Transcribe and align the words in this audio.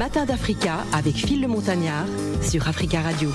matins 0.00 0.24
d'Africa 0.24 0.78
avec 0.94 1.14
Phil 1.14 1.42
le 1.42 1.46
Montagnard 1.46 2.06
sur 2.40 2.66
Africa 2.66 3.02
Radio. 3.02 3.28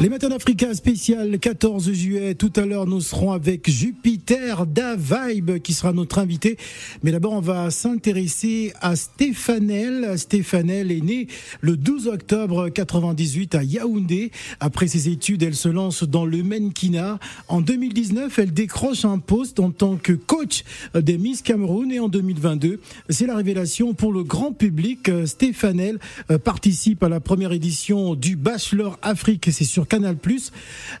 Les 0.00 0.08
matins 0.08 0.28
d'Africa 0.28 0.74
spécial 0.74 1.38
14 1.38 1.92
juillet. 1.92 2.34
Tout 2.34 2.52
à 2.56 2.66
l'heure, 2.66 2.86
nous 2.86 3.00
serons 3.00 3.30
avec 3.30 3.70
Jupiter 3.70 4.66
Da 4.66 4.96
Vibe 4.96 5.58
qui 5.58 5.74
sera 5.74 5.92
notre 5.92 6.18
invité. 6.18 6.56
Mais 7.04 7.12
d'abord, 7.12 7.34
on 7.34 7.40
va 7.40 7.70
s'intéresser 7.70 8.72
à 8.80 8.96
Stéphanel. 8.96 10.18
Stéphanel 10.18 10.90
est 10.90 11.04
née 11.04 11.28
le 11.60 11.76
12 11.76 12.08
octobre 12.08 12.68
98 12.68 13.54
à 13.54 13.62
Yaoundé. 13.62 14.32
Après 14.58 14.88
ses 14.88 15.08
études, 15.08 15.44
elle 15.44 15.54
se 15.54 15.68
lance 15.68 16.02
dans 16.02 16.24
le 16.24 16.42
mannequinat. 16.42 17.20
En 17.46 17.60
2019, 17.60 18.36
elle 18.40 18.52
décroche 18.52 19.04
un 19.04 19.18
poste 19.18 19.60
en 19.60 19.70
tant 19.70 19.96
que 19.96 20.12
coach 20.12 20.64
des 20.94 21.16
Miss 21.16 21.42
Cameroun 21.42 21.92
et 21.92 22.00
en 22.00 22.08
2022, 22.08 22.80
c'est 23.08 23.26
la 23.26 23.36
révélation 23.36 23.94
pour 23.94 24.12
le 24.12 24.24
grand 24.24 24.52
public. 24.52 25.10
Stéphanel 25.26 26.00
participe 26.42 27.04
à 27.04 27.08
la 27.08 27.20
première 27.20 27.52
édition 27.52 28.16
du 28.16 28.34
Bachelor 28.34 28.98
Afrique. 29.02 29.50
Canal+. 29.84 30.16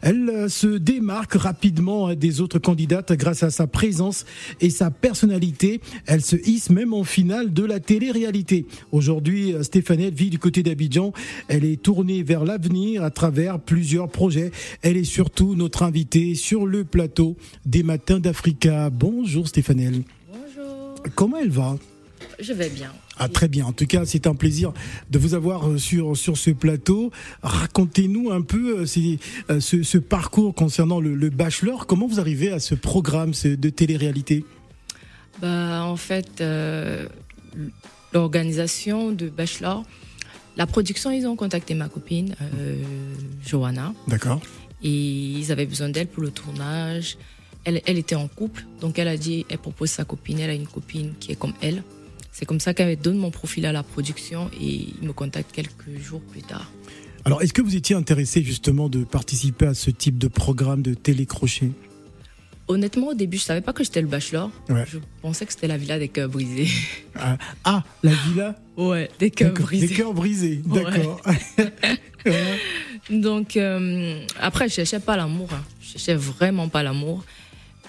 Elle 0.02 0.28
euh, 0.28 0.48
se 0.48 0.66
démarque 0.66 1.34
rapidement 1.34 2.08
hein, 2.08 2.14
des 2.14 2.40
autres 2.40 2.58
candidates 2.58 3.12
grâce 3.12 3.42
à 3.42 3.50
sa 3.50 3.66
présence 3.66 4.24
et 4.60 4.70
sa 4.70 4.90
personnalité. 4.90 5.80
Elle 6.06 6.22
se 6.22 6.36
hisse 6.36 6.70
même 6.70 6.94
en 6.94 7.04
finale 7.04 7.52
de 7.52 7.64
la 7.64 7.80
télé-réalité. 7.80 8.66
Aujourd'hui, 8.90 9.54
euh, 9.54 9.62
Stéphanie 9.62 10.10
vit 10.10 10.30
du 10.30 10.38
côté 10.38 10.62
d'Abidjan. 10.62 11.12
Elle 11.48 11.64
est 11.64 11.80
tournée 11.80 12.22
vers 12.22 12.44
l'avenir 12.44 13.02
à 13.02 13.10
travers 13.10 13.58
plusieurs 13.58 14.08
projets. 14.08 14.50
Elle 14.82 14.96
est 14.96 15.04
surtout 15.04 15.54
notre 15.54 15.82
invitée 15.82 16.34
sur 16.34 16.66
le 16.66 16.84
plateau 16.84 17.36
des 17.66 17.82
Matins 17.82 18.20
d'Africa. 18.20 18.90
Bonjour 18.90 19.48
Stéphanie. 19.48 20.04
Bonjour. 20.28 20.94
Comment 21.14 21.38
elle 21.38 21.50
va? 21.50 21.76
Je 22.40 22.52
vais 22.52 22.70
bien. 22.70 22.92
Ah, 23.18 23.28
très 23.28 23.48
bien. 23.48 23.66
En 23.66 23.72
tout 23.72 23.86
cas, 23.86 24.04
c'est 24.04 24.26
un 24.26 24.34
plaisir 24.34 24.72
de 25.10 25.18
vous 25.18 25.34
avoir 25.34 25.68
euh, 25.68 25.78
sur, 25.78 26.16
sur 26.16 26.36
ce 26.36 26.50
plateau. 26.50 27.10
Racontez-nous 27.42 28.30
un 28.30 28.42
peu 28.42 28.80
euh, 28.80 28.86
euh, 29.50 29.60
ce, 29.60 29.82
ce, 29.82 29.98
parcours 29.98 30.54
concernant 30.54 31.00
le, 31.00 31.14
le, 31.14 31.30
bachelor. 31.30 31.86
Comment 31.86 32.06
vous 32.06 32.20
arrivez 32.20 32.50
à 32.50 32.58
ce 32.58 32.74
programme 32.74 33.32
de 33.44 33.68
télé-réalité? 33.68 34.44
Bah, 35.40 35.84
En 35.84 35.96
fait, 35.96 36.40
euh, 36.40 37.06
l'organisation 38.12 39.12
de 39.12 39.28
bachelor, 39.28 39.84
la 40.56 40.66
production, 40.66 41.10
ils 41.10 41.26
ont 41.26 41.36
contacté 41.36 41.74
ma 41.74 41.88
copine, 41.88 42.34
euh, 42.40 42.82
Johanna. 43.44 43.94
D'accord. 44.08 44.40
Et 44.82 44.90
ils 44.90 45.52
avaient 45.52 45.66
besoin 45.66 45.88
d'elle 45.88 46.08
pour 46.08 46.22
le 46.22 46.30
tournage. 46.30 47.16
Elle, 47.64 47.80
elle 47.86 47.98
était 47.98 48.16
en 48.16 48.26
couple, 48.26 48.64
donc 48.80 48.98
elle 48.98 49.06
a 49.08 49.16
dit, 49.16 49.46
elle 49.48 49.58
propose 49.58 49.90
sa 49.90 50.04
copine, 50.04 50.40
elle 50.40 50.50
a 50.50 50.54
une 50.54 50.66
copine 50.66 51.14
qui 51.20 51.30
est 51.30 51.36
comme 51.36 51.54
elle. 51.62 51.82
C'est 52.32 52.46
comme 52.46 52.60
ça 52.60 52.72
qu'elle 52.72 52.96
donne 52.96 53.18
mon 53.18 53.30
profil 53.30 53.66
à 53.66 53.72
la 53.72 53.82
production 53.82 54.50
et 54.58 54.88
il 55.00 55.06
me 55.06 55.12
contacte 55.12 55.52
quelques 55.52 55.98
jours 56.00 56.22
plus 56.22 56.42
tard. 56.42 56.72
Alors, 57.24 57.42
est-ce 57.42 57.52
que 57.52 57.62
vous 57.62 57.76
étiez 57.76 57.94
intéressé 57.94 58.42
justement 58.42 58.88
de 58.88 59.04
participer 59.04 59.66
à 59.66 59.74
ce 59.74 59.90
type 59.90 60.18
de 60.18 60.26
programme 60.26 60.82
de 60.82 60.94
télécrochet? 60.94 61.70
Honnêtement, 62.68 63.08
au 63.08 63.14
début, 63.14 63.36
je 63.36 63.42
savais 63.42 63.60
pas 63.60 63.72
que 63.72 63.84
j'étais 63.84 64.00
le 64.00 64.08
bachelor. 64.08 64.50
Ouais. 64.68 64.84
Je 64.90 64.98
pensais 65.20 65.44
que 65.44 65.52
c'était 65.52 65.68
la 65.68 65.76
villa 65.76 65.98
des 65.98 66.08
cœurs 66.08 66.28
brisés. 66.28 66.68
Ah, 67.14 67.36
ah 67.64 67.84
la 68.02 68.12
villa? 68.12 68.56
Ouais, 68.76 69.10
des 69.18 69.30
cœurs 69.30 69.52
brisés. 69.52 69.88
Des 69.88 69.94
cœurs 69.94 70.14
brisés, 70.14 70.62
d'accord. 70.64 71.20
Ouais. 72.24 72.60
Donc, 73.10 73.56
euh, 73.56 74.24
après, 74.38 74.68
je 74.68 74.74
cherchais 74.74 75.00
pas 75.00 75.16
l'amour. 75.16 75.48
Hein. 75.52 75.62
Je 75.80 75.88
cherchais 75.88 76.14
vraiment 76.14 76.68
pas 76.68 76.84
l'amour. 76.84 77.24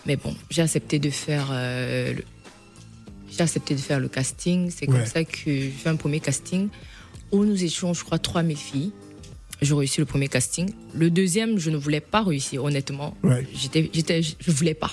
Mais 0.07 0.15
bon, 0.15 0.35
j'ai 0.49 0.63
accepté 0.63 0.97
de 0.97 1.11
faire 1.11 1.49
euh, 1.51 2.15
j'ai 3.35 3.41
accepté 3.43 3.73
de 3.75 3.79
faire 3.79 3.99
le 3.99 4.07
casting. 4.07 4.69
C'est 4.69 4.89
Ouais. 4.89 4.97
comme 4.99 5.05
ça 5.05 5.23
que 5.23 5.37
j'ai 5.45 5.69
fait 5.69 5.89
un 5.89 5.95
premier 5.95 6.19
casting 6.19 6.69
où 7.31 7.43
nous 7.45 7.63
étions, 7.63 7.93
je 7.93 8.03
crois, 8.03 8.19
3000 8.19 8.57
filles. 8.57 8.91
J'ai 9.61 9.73
réussi 9.73 9.99
le 10.01 10.05
premier 10.05 10.27
casting. 10.27 10.71
Le 10.93 11.09
deuxième, 11.09 11.57
je 11.57 11.69
ne 11.69 11.77
voulais 11.77 12.01
pas 12.01 12.21
réussir, 12.21 12.63
honnêtement. 12.63 13.15
Ouais. 13.23 13.47
J'étais, 13.55 13.89
j'étais, 13.93 14.21
je 14.21 14.51
voulais 14.51 14.73
pas. 14.73 14.91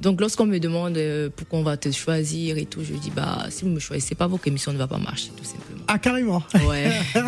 Donc, 0.00 0.20
lorsqu'on 0.20 0.46
me 0.46 0.58
demande 0.58 0.96
euh, 0.96 1.28
pourquoi 1.34 1.58
on 1.58 1.62
va 1.62 1.76
te 1.76 1.90
choisir 1.90 2.56
et 2.58 2.66
tout, 2.66 2.80
je 2.82 2.94
dis, 2.94 3.10
bah, 3.14 3.46
si 3.50 3.64
vous 3.64 3.70
me 3.70 3.78
choisissez 3.80 4.14
pas, 4.14 4.26
votre 4.26 4.46
émission 4.48 4.72
ne 4.72 4.78
va 4.78 4.86
pas 4.86 4.98
marcher, 4.98 5.30
tout 5.36 5.44
simplement. 5.44 5.82
Ah, 5.88 5.98
carrément. 5.98 6.42
Ouais. 6.68 6.90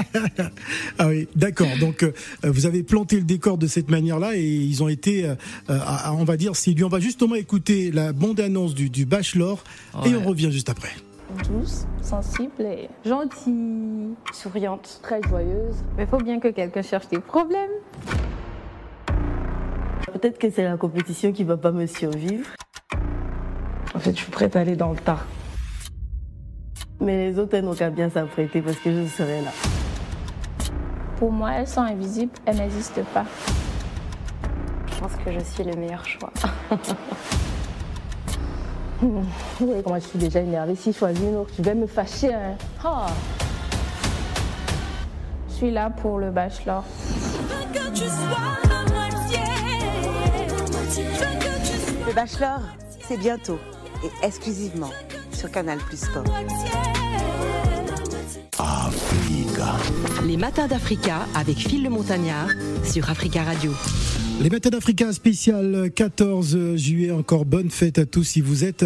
Ah 0.98 1.08
oui, 1.08 1.28
d'accord. 1.34 1.68
Donc 1.80 2.02
euh, 2.02 2.12
vous 2.44 2.66
avez 2.66 2.82
planté 2.82 3.16
le 3.16 3.22
décor 3.24 3.58
de 3.58 3.66
cette 3.66 3.90
manière-là 3.90 4.36
et 4.36 4.44
ils 4.44 4.82
ont 4.82 4.88
été, 4.88 5.26
euh, 5.26 5.34
à- 5.68 6.08
à- 6.08 6.12
on 6.12 6.24
va 6.24 6.36
dire, 6.36 6.54
séduits. 6.56 6.84
On 6.84 6.88
va 6.88 7.00
justement 7.00 7.34
écouter 7.34 7.90
la 7.90 8.12
bande-annonce 8.12 8.74
du, 8.74 8.90
du 8.90 9.04
Bachelor 9.06 9.62
et 10.06 10.14
on 10.14 10.22
revient 10.24 10.50
juste 10.52 10.68
après. 10.70 10.90
douce, 11.48 11.84
sensible 12.02 12.52
et 12.60 12.88
gentille, 13.04 14.14
souriante. 14.32 15.00
très 15.02 15.20
joyeuse. 15.28 15.76
Mais 15.96 16.06
faut 16.06 16.18
bien 16.18 16.38
que 16.38 16.48
quelqu'un 16.48 16.82
cherche 16.82 17.08
des 17.08 17.18
problèmes. 17.18 17.70
Peut-être 20.14 20.38
que 20.38 20.50
c'est 20.50 20.64
la 20.64 20.76
compétition 20.76 21.32
qui 21.32 21.44
va 21.44 21.56
pas 21.56 21.72
me 21.72 21.86
survivre, 21.86 22.46
En 23.94 23.98
fait, 23.98 24.12
je 24.12 24.22
suis 24.22 24.30
prête 24.30 24.56
à 24.56 24.60
aller 24.60 24.76
dans 24.76 24.90
le 24.90 24.96
tas. 24.96 25.18
mais 27.00 27.28
les 27.30 27.38
autres 27.38 27.54
elles 27.56 27.64
n'ont 27.64 27.74
qu'à 27.74 27.90
bien 27.90 28.08
s'apprêter 28.08 28.62
parce 28.62 28.76
que 28.78 28.90
je 28.92 29.06
serai 29.08 29.42
là. 29.42 29.50
Pour 31.18 31.30
moi, 31.32 31.52
elles 31.56 31.68
sont 31.68 31.82
invisibles, 31.82 32.32
elles 32.46 32.56
n'existent 32.56 33.02
pas. 33.12 33.24
Je 34.86 35.00
pense 35.00 35.12
que 35.24 35.32
je 35.32 35.40
suis 35.40 35.64
le 35.64 35.74
meilleur 35.76 36.04
choix. 36.06 36.32
Vous 39.02 39.22
voyez 39.60 39.82
comment 39.82 39.96
je 39.98 40.06
suis 40.06 40.18
déjà 40.18 40.40
énervée. 40.40 40.74
Si 40.76 40.92
je 40.92 40.98
choisis 40.98 41.22
une 41.22 41.36
autre, 41.36 41.52
je 41.58 41.62
vais 41.62 41.74
me 41.74 41.86
fâcher. 41.86 42.32
hein. 42.32 42.56
Ah. 42.82 43.06
Je 45.48 45.54
suis 45.54 45.70
là 45.70 45.90
pour 45.90 46.18
le 46.18 46.30
bachelor. 46.30 46.84
Le 50.96 52.14
Bachelor, 52.14 52.60
c'est 53.08 53.18
bientôt 53.18 53.58
et 54.04 54.26
exclusivement 54.26 54.90
sur 55.32 55.50
Canal 55.50 55.78
Plus 55.78 55.96
Sport. 55.96 56.24
Les 60.24 60.36
matins 60.36 60.68
d'Africa 60.68 61.26
avec 61.34 61.56
Phil 61.56 61.82
le 61.82 61.90
Montagnard 61.90 62.48
sur 62.84 63.10
Africa 63.10 63.42
Radio. 63.42 63.72
Les 64.40 64.50
Matins 64.50 64.70
d'Africa 64.70 65.12
spécial 65.12 65.90
14 65.92 66.76
juillet. 66.76 67.10
Encore 67.10 67.44
bonne 67.44 67.70
fête 67.70 67.98
à 67.98 68.06
tous 68.06 68.24
si 68.24 68.40
vous 68.40 68.62
êtes 68.64 68.84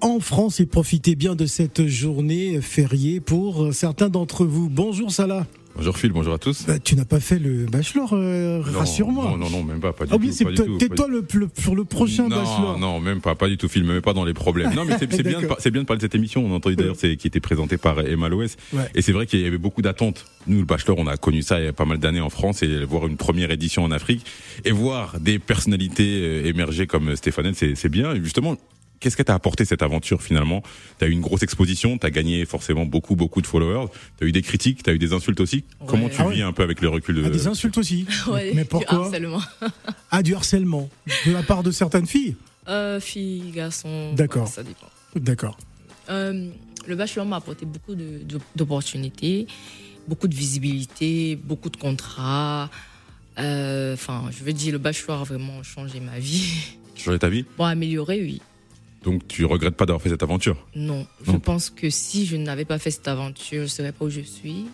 en 0.00 0.18
France 0.18 0.58
et 0.58 0.66
profitez 0.66 1.14
bien 1.14 1.36
de 1.36 1.46
cette 1.46 1.86
journée 1.86 2.60
fériée 2.60 3.20
pour 3.20 3.72
certains 3.72 4.08
d'entre 4.08 4.44
vous. 4.44 4.68
Bonjour 4.68 5.12
Salah. 5.12 5.46
Bonjour 5.76 5.98
Phil, 5.98 6.12
bonjour 6.12 6.32
à 6.34 6.38
tous. 6.38 6.66
Bah, 6.66 6.78
tu 6.78 6.94
n'as 6.94 7.04
pas 7.04 7.18
fait 7.18 7.38
le 7.40 7.66
Bachelor, 7.66 8.12
euh, 8.12 8.60
rassure-moi. 8.62 9.24
Non, 9.24 9.36
non, 9.36 9.50
non, 9.50 9.64
même 9.64 9.80
pas, 9.80 9.92
pas 9.92 10.06
du 10.06 10.12
Ah 10.14 10.16
oui, 10.20 10.28
tout. 10.28 10.32
c'est 10.32 10.44
pas 10.44 10.50
du 10.50 10.56
toi, 10.56 10.66
tout, 10.66 10.78
t'es 10.78 10.88
pas 10.88 10.94
toi 10.94 11.08
le, 11.08 11.24
le- 11.34 11.48
sur 11.58 11.74
le 11.74 11.84
prochain 11.84 12.28
non, 12.28 12.36
Bachelor. 12.36 12.78
Non, 12.78 13.00
même 13.00 13.20
pas, 13.20 13.34
pas 13.34 13.48
du 13.48 13.56
tout, 13.56 13.68
Phil, 13.68 13.82
me 13.82 13.94
mets 13.94 14.00
pas 14.00 14.12
dans 14.12 14.24
les 14.24 14.34
problèmes. 14.34 14.72
Non, 14.72 14.84
mais 14.84 14.94
c'est 15.00 15.06
bien, 15.22 15.40
bien 15.40 15.80
de 15.82 15.86
parler 15.86 15.98
de 15.98 16.02
cette 16.02 16.14
émission. 16.14 16.46
On 16.46 16.52
a 16.52 16.54
entendu 16.56 16.76
d'ailleurs, 16.76 16.96
qui 16.96 17.06
était 17.26 17.40
présentée 17.40 17.76
par 17.76 17.98
Emma 18.00 18.28
Loès. 18.28 18.56
Ouais. 18.72 18.88
Et 18.94 19.02
c'est 19.02 19.10
vrai 19.12 19.26
qu'il 19.26 19.40
y 19.40 19.46
avait 19.46 19.58
beaucoup 19.58 19.82
d'attentes. 19.82 20.26
Nous, 20.46 20.58
le 20.58 20.64
Bachelor, 20.64 20.96
on 20.98 21.08
a 21.08 21.16
connu 21.16 21.42
ça 21.42 21.58
il 21.58 21.64
y 21.64 21.68
a 21.68 21.72
pas 21.72 21.86
mal 21.86 21.98
d'années 21.98 22.20
en 22.20 22.30
France 22.30 22.62
et 22.62 22.84
voir 22.84 23.08
une 23.08 23.16
première 23.16 23.50
édition 23.50 23.82
en 23.82 23.90
Afrique 23.90 24.24
et 24.64 24.70
voir 24.70 25.18
des 25.18 25.40
personnalités 25.40 26.20
euh, 26.22 26.46
émerger 26.46 26.86
comme 26.86 27.16
Stéphane, 27.16 27.52
c'est 27.54 27.74
c'est 27.74 27.88
bien. 27.88 28.14
Et 28.14 28.22
justement, 28.22 28.56
qu'est-ce 29.00 29.16
que 29.16 29.22
t'a 29.22 29.34
apporté 29.34 29.64
cette 29.64 29.82
aventure 29.82 30.22
finalement? 30.22 30.62
T'as 30.98 31.06
eu 31.06 31.10
une 31.10 31.20
grosse 31.20 31.42
exposition, 31.42 31.98
t'as 31.98 32.10
gagné 32.10 32.44
forcément 32.46 32.86
beaucoup, 32.86 33.16
beaucoup 33.16 33.42
de 33.42 33.46
followers. 33.46 33.86
T'as 34.18 34.26
eu 34.26 34.32
des 34.32 34.42
critiques, 34.42 34.82
t'as 34.82 34.92
eu 34.94 34.98
des 34.98 35.12
insultes 35.12 35.40
aussi. 35.40 35.64
Comment 35.86 36.08
tu 36.08 36.16
Ah 36.20 36.26
ouais. 36.28 36.34
vis 36.36 36.42
un 36.42 36.52
peu 36.52 36.62
avec 36.62 36.80
le 36.80 36.88
recul 36.88 37.16
de 37.16 37.24
Ah, 37.24 37.30
des 37.30 37.46
insultes 37.46 37.78
aussi. 37.78 38.06
Ouais, 38.28 38.52
Mais 38.54 38.62
du 38.62 38.68
pourquoi? 38.68 39.06
harcèlement. 39.06 39.40
Ah, 40.10 40.22
du 40.22 40.34
harcèlement 40.34 40.88
de 41.26 41.32
la 41.32 41.42
part 41.42 41.62
de 41.62 41.70
certaines 41.70 42.06
filles? 42.06 42.36
Euh, 42.68 42.98
filles, 43.00 43.50
garçons. 43.54 44.14
D'accord. 44.14 44.44
ouais, 44.44 44.50
ça 44.50 44.62
dépend. 44.62 44.86
D'accord. 45.16 45.58
Euh, 46.08 46.50
le 46.86 46.96
bachelor 46.96 47.26
m'a 47.26 47.36
apporté 47.36 47.66
beaucoup 47.66 47.94
de- 47.94 48.22
de- 48.24 48.40
d'opportunités, 48.56 49.46
beaucoup 50.08 50.28
de 50.28 50.34
visibilité, 50.34 51.36
beaucoup 51.36 51.70
de 51.70 51.76
contrats. 51.76 52.70
Euh, 53.38 53.94
Enfin, 53.94 54.24
je 54.36 54.44
veux 54.44 54.52
dire, 54.52 54.72
le 54.72 54.78
bachelor 54.78 55.20
a 55.20 55.24
vraiment 55.24 55.62
changé 55.62 56.00
ma 56.00 56.18
vie. 56.18 56.76
Changer 56.96 57.18
ta 57.18 57.28
vie? 57.28 57.44
Bon, 57.58 57.64
amélioré, 57.64 58.20
oui. 58.22 58.40
Donc 59.04 59.26
tu 59.28 59.44
regrettes 59.44 59.76
pas 59.76 59.86
d'avoir 59.86 60.02
fait 60.02 60.08
cette 60.10 60.22
aventure? 60.22 60.56
Non, 60.74 61.06
je 61.26 61.32
Non. 61.32 61.38
pense 61.40 61.70
que 61.70 61.90
si 61.90 62.26
je 62.26 62.36
n'avais 62.36 62.64
pas 62.64 62.78
fait 62.78 62.90
cette 62.90 63.08
aventure, 63.08 63.58
je 63.58 63.62
ne 63.62 63.66
serais 63.66 63.92
pas 63.92 64.04
où 64.06 64.10
je 64.10 64.20
suis. 64.22 64.66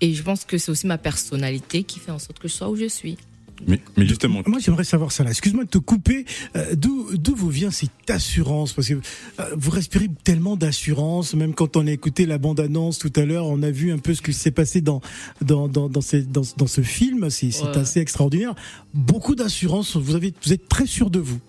Et 0.00 0.14
je 0.14 0.22
pense 0.22 0.44
que 0.44 0.56
c'est 0.56 0.70
aussi 0.70 0.86
ma 0.86 0.98
personnalité 0.98 1.82
qui 1.84 1.98
fait 1.98 2.10
en 2.12 2.18
sorte 2.18 2.38
que 2.38 2.48
je 2.48 2.54
sois 2.54 2.70
où 2.70 2.76
je 2.76 2.88
suis. 2.88 3.18
mais, 3.66 3.78
mais 3.98 4.06
justement, 4.06 4.40
Moi, 4.46 4.58
j'aimerais 4.60 4.84
savoir 4.84 5.12
ça 5.12 5.22
là. 5.24 5.28
Excuse-moi 5.30 5.64
de 5.64 5.68
te 5.68 5.76
couper. 5.76 6.24
Euh, 6.56 6.74
D'où 6.74 7.10
d'où 7.14 7.34
vous 7.36 7.50
vient 7.50 7.70
cette 7.70 8.08
assurance? 8.08 8.72
Parce 8.72 8.88
que 8.88 8.94
euh, 8.94 9.44
vous 9.58 9.70
respirez 9.70 10.08
tellement 10.24 10.56
d'assurance. 10.56 11.34
Même 11.34 11.52
quand 11.52 11.76
on 11.76 11.86
a 11.86 11.90
écouté 11.92 12.24
la 12.24 12.38
bande-annonce 12.38 12.98
tout 12.98 13.12
à 13.16 13.26
l'heure, 13.26 13.44
on 13.46 13.62
a 13.62 13.70
vu 13.70 13.92
un 13.92 13.98
peu 13.98 14.14
ce 14.14 14.22
qui 14.22 14.32
s'est 14.32 14.50
passé 14.52 14.80
dans 14.80 15.02
dans 15.42 15.68
dans 15.68 15.90
dans, 15.90 16.00
ces- 16.00 16.22
dans, 16.22 16.40
dans 16.56 16.66
ce 16.66 16.80
film. 16.80 17.28
C'est 17.28 17.50
c'est 17.50 17.64
Ouais. 17.64 17.76
assez 17.76 18.00
extraordinaire. 18.00 18.54
Beaucoup 18.94 19.34
d'assurance. 19.34 19.96
Vous 19.96 20.14
avez 20.14 20.32
vous 20.42 20.52
êtes 20.54 20.66
très 20.68 20.86
sûr 20.86 21.10
de 21.10 21.18
vous. 21.18 21.40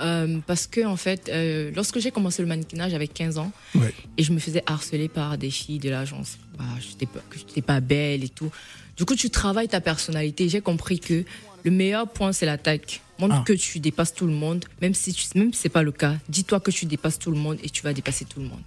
Euh, 0.00 0.38
parce 0.46 0.66
que 0.66 0.84
en 0.84 0.96
fait, 0.96 1.28
euh, 1.28 1.70
lorsque 1.74 1.98
j'ai 1.98 2.10
commencé 2.10 2.42
le 2.42 2.48
mannequinage, 2.48 2.90
j'avais 2.92 3.08
15 3.08 3.38
ans 3.38 3.50
Ouais. 3.74 3.94
et 4.18 4.22
je 4.22 4.32
me 4.32 4.38
faisais 4.38 4.62
harceler 4.66 5.08
par 5.08 5.38
des 5.38 5.50
filles 5.50 5.78
de 5.78 5.88
l'agence. 5.90 6.38
Bah, 6.58 6.64
pas, 7.12 7.20
que 7.30 7.38
j'étais 7.38 7.62
pas 7.62 7.80
belle 7.80 8.24
et 8.24 8.28
tout. 8.28 8.50
Du 8.96 9.04
coup, 9.04 9.14
tu 9.16 9.30
travailles 9.30 9.68
ta 9.68 9.80
personnalité. 9.80 10.48
J'ai 10.48 10.60
compris 10.60 11.00
que 11.00 11.24
le 11.64 11.70
meilleur 11.70 12.08
point, 12.08 12.32
c'est 12.32 12.46
l'attaque. 12.46 13.00
Montre 13.18 13.36
Ah. 13.38 13.44
que 13.46 13.52
tu 13.54 13.80
dépasses 13.80 14.12
tout 14.14 14.26
le 14.26 14.32
monde, 14.32 14.64
même 14.82 14.92
si 14.94 15.12
tu, 15.14 15.26
même 15.38 15.52
si 15.52 15.60
c'est 15.62 15.68
pas 15.70 15.82
le 15.82 15.92
cas. 15.92 16.16
Dis-toi 16.28 16.60
que 16.60 16.70
tu 16.70 16.84
dépasses 16.86 17.18
tout 17.18 17.30
le 17.30 17.38
monde 17.38 17.58
et 17.62 17.70
tu 17.70 17.82
vas 17.82 17.92
dépasser 17.94 18.24
tout 18.26 18.40
le 18.40 18.46
monde. 18.46 18.60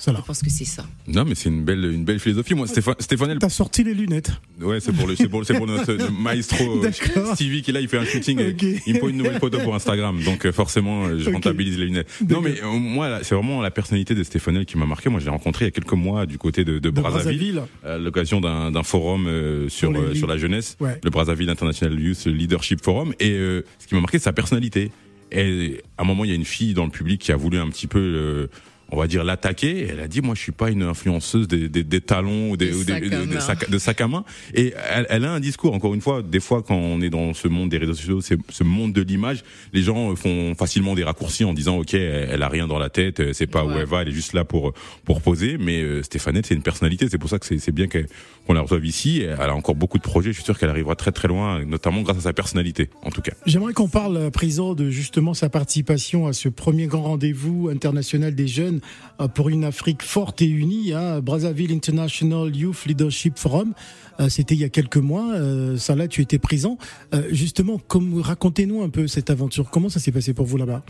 Ça 0.00 0.14
Je 0.16 0.22
pense 0.22 0.40
que 0.42 0.48
c'est 0.48 0.64
ça. 0.64 0.84
Non, 1.08 1.26
mais 1.26 1.34
c'est 1.34 1.50
une 1.50 1.62
belle, 1.62 1.84
une 1.84 2.04
belle 2.04 2.18
philosophie. 2.20 2.54
Moi, 2.54 2.66
Stéphane, 2.66 3.38
T'as 3.38 3.48
sorti 3.50 3.84
les 3.84 3.92
lunettes. 3.92 4.32
ouais, 4.60 4.80
c'est 4.80 4.92
pour 4.92 5.06
le, 5.06 5.14
c'est 5.14 5.28
pour, 5.28 5.42
pour 5.44 5.66
notre 5.66 6.10
maestro 6.10 6.82
euh. 6.82 6.90
Stevie 7.34 7.60
qui 7.60 7.70
est 7.70 7.74
là, 7.74 7.80
il 7.82 7.88
fait 7.88 7.98
un 7.98 8.04
shooting, 8.06 8.40
il 8.86 8.94
me 8.94 8.98
faut 8.98 9.08
une 9.10 9.18
nouvelle 9.18 9.38
photo 9.38 9.58
pour 9.58 9.74
Instagram. 9.74 10.18
Donc 10.24 10.46
euh, 10.46 10.52
forcément, 10.52 11.04
euh, 11.04 11.18
je 11.18 11.28
rentabilise 11.30 11.76
les 11.78 11.84
lunettes. 11.84 12.08
Non, 12.28 12.40
mais 12.40 12.62
euh, 12.62 12.66
moi, 12.78 13.18
c'est 13.22 13.34
vraiment 13.34 13.60
la 13.60 13.70
personnalité 13.70 14.14
de 14.14 14.22
Stéphanel 14.22 14.64
qui 14.64 14.78
m'a 14.78 14.86
marqué. 14.86 15.10
Moi, 15.10 15.20
je 15.20 15.26
l'ai 15.26 15.30
rencontré 15.30 15.66
il 15.66 15.68
y 15.68 15.68
a 15.68 15.72
quelques 15.72 15.92
mois 15.92 16.24
du 16.24 16.38
côté 16.38 16.64
de, 16.64 16.74
de 16.74 16.78
De 16.78 16.90
Brazzaville, 16.90 17.54
Brazzaville. 17.56 17.62
à 17.84 17.98
l'occasion 17.98 18.40
d'un 18.40 18.82
forum 18.82 19.26
euh, 19.26 19.68
sur 19.68 19.92
les- 19.92 19.98
euh, 19.98 20.14
sur 20.14 20.26
la 20.26 20.38
jeunesse, 20.38 20.78
Ouais. 20.80 20.98
le 21.04 21.10
Brazzaville 21.10 21.50
International 21.50 22.00
Youth 22.00 22.24
Leadership 22.24 22.82
Forum. 22.82 23.12
Et 23.20 23.32
euh, 23.32 23.64
ce 23.78 23.86
qui 23.86 23.94
m'a 23.94 24.00
marqué, 24.00 24.18
c'est 24.18 24.24
sa 24.24 24.32
personnalité. 24.32 24.90
Et 25.30 25.82
à 25.98 26.02
un 26.02 26.04
moment, 26.06 26.24
il 26.24 26.30
y 26.30 26.32
a 26.32 26.36
une 26.36 26.44
fille 26.46 26.72
dans 26.74 26.84
le 26.84 26.90
public 26.90 27.20
qui 27.20 27.32
a 27.32 27.36
voulu 27.36 27.58
un 27.58 27.68
petit 27.68 27.86
peu, 27.86 27.98
euh, 28.00 28.46
on 28.92 28.96
va 28.98 29.06
dire, 29.06 29.24
l'attaquer. 29.24 29.86
Elle 29.90 30.00
a 30.00 30.08
dit, 30.08 30.20
moi, 30.20 30.34
je 30.34 30.40
suis 30.40 30.52
pas 30.52 30.70
une 30.70 30.82
influenceuse 30.82 31.48
des, 31.48 31.68
des, 31.68 31.84
des 31.84 32.00
talons 32.00 32.50
ou 32.50 32.56
des, 32.56 32.70
Des 32.70 32.74
ou 32.76 32.84
des- 32.84 32.92
sacs 32.92 33.02
à 33.04 33.26
de- 33.26 33.38
sac, 33.40 33.70
de 33.70 33.78
sac 33.78 34.00
à 34.00 34.08
main. 34.08 34.24
Et 34.54 34.74
elle, 34.92 35.06
elle 35.10 35.24
a 35.24 35.32
un 35.32 35.40
discours. 35.40 35.74
Encore 35.74 35.94
une 35.94 36.00
fois, 36.00 36.22
des 36.22 36.40
fois, 36.40 36.62
quand 36.62 36.76
on 36.76 37.00
est 37.00 37.10
dans 37.10 37.34
ce 37.34 37.48
monde 37.48 37.68
des 37.70 37.78
réseaux 37.78 37.94
sociaux, 37.94 38.20
c'est 38.20 38.38
ce 38.48 38.64
monde 38.64 38.92
de 38.92 39.02
l'image, 39.02 39.42
les 39.72 39.82
gens 39.82 40.14
font 40.16 40.54
facilement 40.54 40.94
des 40.94 41.04
raccourcis 41.04 41.44
en 41.44 41.52
disant, 41.54 41.78
ok, 41.78 41.94
elle, 41.94 42.42
a 42.42 42.48
rien 42.48 42.66
dans 42.66 42.78
la 42.78 42.90
tête, 42.90 43.32
c'est 43.32 43.46
pas 43.46 43.64
où 43.64 43.70
elle 43.72 43.86
va, 43.86 44.02
elle 44.02 44.08
est 44.08 44.12
juste 44.12 44.32
là 44.32 44.44
pour 44.44 44.72
pour 45.04 45.20
poser. 45.20 45.56
Mais 45.58 45.82
euh, 45.82 46.02
Stéphanette, 46.02 46.46
c'est 46.46 46.54
une 46.54 46.62
personnalité. 46.62 47.06
C'est 47.10 47.18
pour 47.18 47.30
ça 47.30 47.38
que 47.38 47.46
c'est 47.46 47.58
c'est 47.58 47.72
bien 47.72 47.86
qu'elle- 47.86 48.06
qu'on 48.46 48.54
la 48.54 48.62
reçoive 48.62 48.84
ici. 48.84 49.22
Elle 49.22 49.38
a 49.40 49.54
encore 49.54 49.74
beaucoup 49.74 49.98
de 49.98 50.02
projets. 50.02 50.30
Je 50.30 50.36
suis 50.36 50.44
sûr 50.44 50.58
qu'elle 50.58 50.70
arrivera 50.70 50.96
très 50.96 51.12
très 51.12 51.28
loin, 51.28 51.64
notamment 51.64 52.02
grâce 52.02 52.16
à 52.18 52.20
sa 52.22 52.32
personnalité, 52.32 52.88
en 53.02 53.10
tout 53.10 53.20
cas. 53.22 53.32
J'aimerais 53.46 53.72
qu'on 53.74 53.88
parle 53.88 54.16
à 54.24 54.30
présent 54.30 54.74
de 54.74 54.90
justement 54.90 55.34
sa 55.34 55.48
participation 55.48 56.26
à 56.26 56.32
ce 56.32 56.48
premier 56.48 56.86
grand 56.86 57.02
rendez-vous 57.02 57.68
international 57.70 58.34
des 58.34 58.48
jeunes 58.48 58.79
euh, 59.20 59.28
pour 59.28 59.48
une 59.48 59.64
Afrique 59.64 60.02
forte 60.02 60.42
et 60.42 60.48
unie, 60.48 60.92
hein, 60.92 61.20
Brazzaville 61.20 61.72
International 61.72 62.54
Youth 62.54 62.84
Leadership 62.86 63.38
Forum. 63.38 63.74
Euh, 64.20 64.28
C'était 64.28 64.54
il 64.54 64.60
y 64.60 64.64
a 64.64 64.68
quelques 64.68 64.96
mois. 64.96 65.32
Euh, 65.34 65.76
ça 65.78 65.94
là, 65.94 66.08
tu 66.08 66.20
étais 66.22 66.38
présent. 66.38 66.76
Euh, 67.14 67.22
justement, 67.30 67.78
comme 67.78 68.20
racontez-nous 68.20 68.82
un 68.82 68.88
peu 68.90 69.06
cette 69.06 69.30
aventure. 69.30 69.70
Comment 69.70 69.88
ça 69.88 70.00
s'est 70.00 70.12
passé 70.12 70.34
pour 70.34 70.46
vous 70.46 70.56
là-bas? 70.56 70.82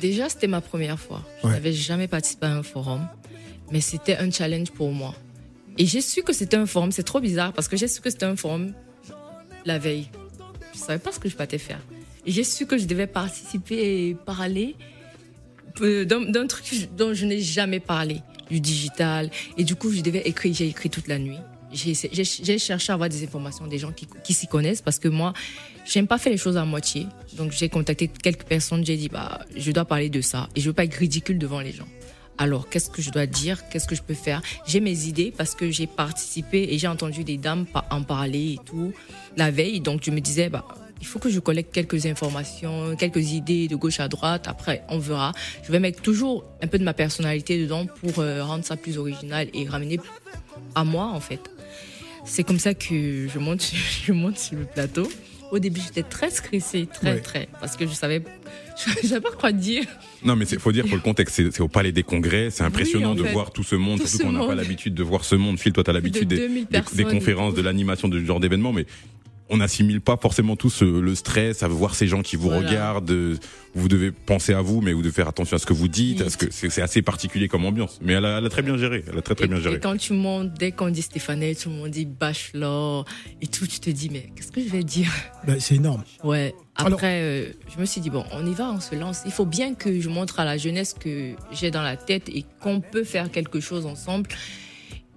Déjà, 0.00 0.28
c'était 0.28 0.46
ma 0.48 0.60
première 0.60 0.98
fois. 0.98 1.22
Je 1.42 1.46
Ouais. 1.48 1.52
n'avais 1.54 1.72
jamais 1.72 2.08
participé 2.08 2.46
à 2.46 2.56
un 2.56 2.62
forum, 2.62 3.00
mais 3.70 3.80
c'était 3.80 4.16
un 4.16 4.30
challenge 4.30 4.70
pour 4.70 4.90
moi. 4.92 5.14
Et 5.78 5.86
j'ai 5.86 6.00
su 6.00 6.22
que 6.22 6.32
c'était 6.32 6.56
un 6.56 6.66
forum. 6.66 6.92
C'est 6.92 7.02
trop 7.02 7.20
bizarre 7.20 7.52
parce 7.52 7.68
que 7.68 7.76
j'ai 7.76 7.88
su 7.88 8.00
que 8.00 8.10
c'était 8.10 8.26
un 8.26 8.36
forum 8.36 8.72
la 9.64 9.78
veille. 9.78 10.08
Je 10.74 10.78
savais 10.78 10.98
pas 10.98 11.12
ce 11.12 11.18
que 11.20 11.28
je 11.28 11.36
partais 11.36 11.58
faire. 11.58 11.80
Et 12.26 12.32
j'ai 12.32 12.44
su 12.44 12.66
que 12.66 12.78
je 12.78 12.86
devais 12.86 13.06
participer 13.06 14.08
et 14.08 14.14
parler 14.14 14.74
euh, 15.80 16.04
d'un 16.04 16.46
truc 16.46 16.64
dont 16.96 17.14
je 17.14 17.26
n'ai 17.26 17.40
jamais 17.40 17.80
parlé, 17.80 18.20
du 18.50 18.60
digital. 18.60 19.30
Et 19.56 19.64
du 19.64 19.74
coup, 19.74 19.92
je 19.92 20.00
devais 20.00 20.22
écrire. 20.22 20.54
J'ai 20.54 20.68
écrit 20.68 20.90
toute 20.90 21.08
la 21.08 21.18
nuit. 21.18 21.38
J'ai 21.72 22.58
cherché 22.58 22.92
à 22.92 22.94
avoir 22.94 23.08
des 23.08 23.24
informations 23.24 23.66
des 23.66 23.78
gens 23.78 23.92
qui, 23.92 24.34
s'y 24.34 24.46
connaissent 24.46 24.82
parce 24.82 24.98
que 24.98 25.08
moi, 25.08 25.32
j'aime 25.86 26.06
pas 26.06 26.18
faire 26.18 26.32
les 26.32 26.38
choses 26.38 26.58
à 26.58 26.64
moitié. 26.64 27.06
Donc, 27.34 27.52
j'ai 27.52 27.68
contacté 27.68 28.08
quelques 28.08 28.44
personnes. 28.44 28.84
J'ai 28.84 28.96
dit, 28.96 29.08
bah, 29.08 29.40
je 29.56 29.72
dois 29.72 29.86
parler 29.86 30.10
de 30.10 30.20
ça 30.20 30.48
et 30.54 30.60
je 30.60 30.66
veux 30.66 30.74
pas 30.74 30.84
être 30.84 30.94
ridicule 30.94 31.38
devant 31.38 31.60
les 31.60 31.72
gens. 31.72 31.88
Alors, 32.38 32.68
qu'est-ce 32.68 32.90
que 32.90 33.00
je 33.02 33.10
dois 33.10 33.26
dire? 33.26 33.68
Qu'est-ce 33.68 33.86
que 33.86 33.94
je 33.94 34.02
peux 34.02 34.14
faire? 34.14 34.42
J'ai 34.66 34.80
mes 34.80 35.06
idées 35.06 35.32
parce 35.36 35.54
que 35.54 35.70
j'ai 35.70 35.86
participé 35.86 36.68
et 36.70 36.78
j'ai 36.78 36.88
entendu 36.88 37.24
des 37.24 37.36
dames 37.36 37.66
en 37.90 38.02
parler 38.02 38.54
et 38.54 38.58
tout 38.64 38.92
la 39.36 39.50
veille. 39.50 39.80
Donc, 39.80 40.02
je 40.04 40.10
me 40.10 40.20
disais, 40.20 40.48
bah, 40.48 40.64
il 41.02 41.06
faut 41.06 41.18
que 41.18 41.28
je 41.28 41.40
collecte 41.40 41.74
quelques 41.74 42.06
informations, 42.06 42.96
quelques 42.96 43.32
idées 43.32 43.66
de 43.68 43.76
gauche 43.76 43.98
à 44.00 44.06
droite. 44.08 44.46
Après, 44.48 44.82
on 44.88 44.98
verra. 44.98 45.32
Je 45.66 45.72
vais 45.72 45.80
mettre 45.80 46.00
toujours 46.00 46.44
un 46.62 46.68
peu 46.68 46.78
de 46.78 46.84
ma 46.84 46.94
personnalité 46.94 47.60
dedans 47.60 47.86
pour 47.86 48.20
euh, 48.20 48.42
rendre 48.44 48.64
ça 48.64 48.76
plus 48.76 48.96
original 48.98 49.48
et 49.52 49.68
ramener 49.68 49.98
à 50.74 50.84
moi, 50.84 51.06
en 51.12 51.20
fait. 51.20 51.40
C'est 52.24 52.44
comme 52.44 52.60
ça 52.60 52.72
que 52.74 53.26
je 53.28 53.38
monte, 53.38 53.62
je 54.06 54.12
monte 54.12 54.38
sur 54.38 54.56
le 54.58 54.64
plateau. 54.64 55.10
Au 55.50 55.58
début, 55.58 55.80
j'étais 55.84 56.02
très 56.04 56.30
stressée, 56.30 56.86
très, 56.86 57.14
Ouais. 57.14 57.20
très, 57.20 57.48
parce 57.60 57.76
que 57.76 57.86
je 57.86 57.92
savais, 57.92 58.22
je 59.02 59.06
savais 59.06 59.20
pas 59.20 59.32
quoi 59.32 59.52
dire. 59.52 59.84
Non, 60.24 60.34
mais 60.36 60.46
il 60.46 60.58
faut 60.58 60.72
dire 60.72 60.86
pour 60.86 60.94
le 60.94 61.02
contexte, 61.02 61.50
c'est 61.50 61.60
au 61.60 61.68
Palais 61.68 61.92
des 61.92 62.04
Congrès. 62.04 62.48
C'est 62.50 62.62
impressionnant 62.62 63.14
de 63.14 63.22
fait. 63.24 63.32
voir 63.32 63.50
tout 63.50 63.64
ce 63.64 63.74
monde, 63.74 64.00
Tout 64.00 64.06
surtout 64.06 64.26
qu'on 64.26 64.32
n'a 64.32 64.46
pas 64.46 64.54
l'habitude 64.54 64.94
de 64.94 65.02
voir 65.02 65.24
ce 65.26 65.34
monde. 65.34 65.58
Phil, 65.58 65.72
toi, 65.72 65.82
t'as 65.84 65.92
l'habitude 65.98 66.28
de 66.28 66.36
des, 66.36 66.42
2000 66.42 66.54
des- 66.54 66.60
des 66.60 66.66
personnes. 66.70 67.04
conférences, 67.10 67.54
de 67.54 67.60
l'animation, 67.60 68.06
de 68.08 68.18
ce 68.20 68.24
genre 68.24 68.38
d'événements, 68.40 68.72
mais 68.72 68.86
on 69.52 69.58
n'assimile 69.58 70.00
pas 70.00 70.16
forcément 70.16 70.56
tout 70.56 70.70
ce- 70.70 70.84
le 70.84 71.14
stress 71.14 71.62
à 71.62 71.68
voir 71.68 71.94
ces 71.94 72.08
gens 72.08 72.22
qui 72.22 72.36
vous 72.36 72.48
Voilà. 72.48 72.68
regardent. 72.68 73.10
euh, 73.10 73.36
Vous 73.74 73.88
devez 73.88 74.12
penser 74.12 74.52
à 74.52 74.60
vous, 74.60 74.82
mais 74.82 74.92
vous 74.92 75.00
devez 75.00 75.14
faire 75.14 75.28
attention 75.28 75.56
à 75.56 75.58
ce 75.58 75.64
que 75.64 75.72
vous 75.72 75.88
dites, 75.88 76.18
Oui. 76.18 76.22
parce 76.24 76.36
que 76.36 76.46
c'est 76.50 76.82
assez 76.82 77.00
particulier 77.00 77.48
comme 77.48 77.64
ambiance. 77.64 77.98
Mais 78.02 78.12
elle 78.12 78.26
a, 78.26 78.36
elle 78.36 78.44
a 78.44 78.50
très 78.50 78.60
bien 78.60 78.76
géré. 78.76 79.02
Elle 79.10 79.16
a 79.16 79.22
très 79.22 79.34
très 79.34 79.46
et, 79.46 79.48
bien 79.48 79.56
et 79.56 79.62
géré. 79.62 79.80
quand 79.80 79.96
tu 79.96 80.12
montes, 80.12 80.52
dès 80.58 80.72
qu'on 80.72 80.90
dit 80.90 81.00
Stéphane, 81.00 81.40
tout 81.54 81.70
le 81.70 81.76
monde 81.76 81.88
dit 81.90 82.04
bachelor 82.04 83.06
et 83.40 83.46
tout, 83.46 83.66
tu 83.66 83.80
te 83.80 83.88
dis, 83.88 84.10
mais 84.10 84.28
qu'est-ce 84.36 84.52
que 84.52 84.60
je 84.62 84.68
vais 84.68 84.84
dire? 84.84 85.10
Ben, 85.46 85.58
C'est 85.58 85.76
énorme. 85.76 86.04
Ouais. 86.22 86.54
Alors- 86.76 86.92
Après, 86.94 87.22
euh, 87.22 87.46
je 87.74 87.80
me 87.80 87.86
suis 87.86 88.02
dit, 88.02 88.10
bon, 88.10 88.24
on 88.32 88.44
y 88.46 88.52
va, 88.52 88.70
on 88.72 88.80
se 88.80 88.94
lance. 88.94 89.20
Il 89.24 89.32
faut 89.32 89.46
bien 89.46 89.72
que 89.74 90.00
je 90.02 90.08
montre 90.10 90.38
à 90.38 90.44
la 90.44 90.58
jeunesse 90.58 90.92
que 90.98 91.32
j'ai 91.52 91.70
dans 91.70 91.80
la 91.82 91.96
tête 91.96 92.28
et 92.28 92.44
qu'on 92.60 92.82
peut 92.82 93.04
faire 93.04 93.30
quelque 93.30 93.60
chose 93.60 93.86
ensemble. 93.86 94.28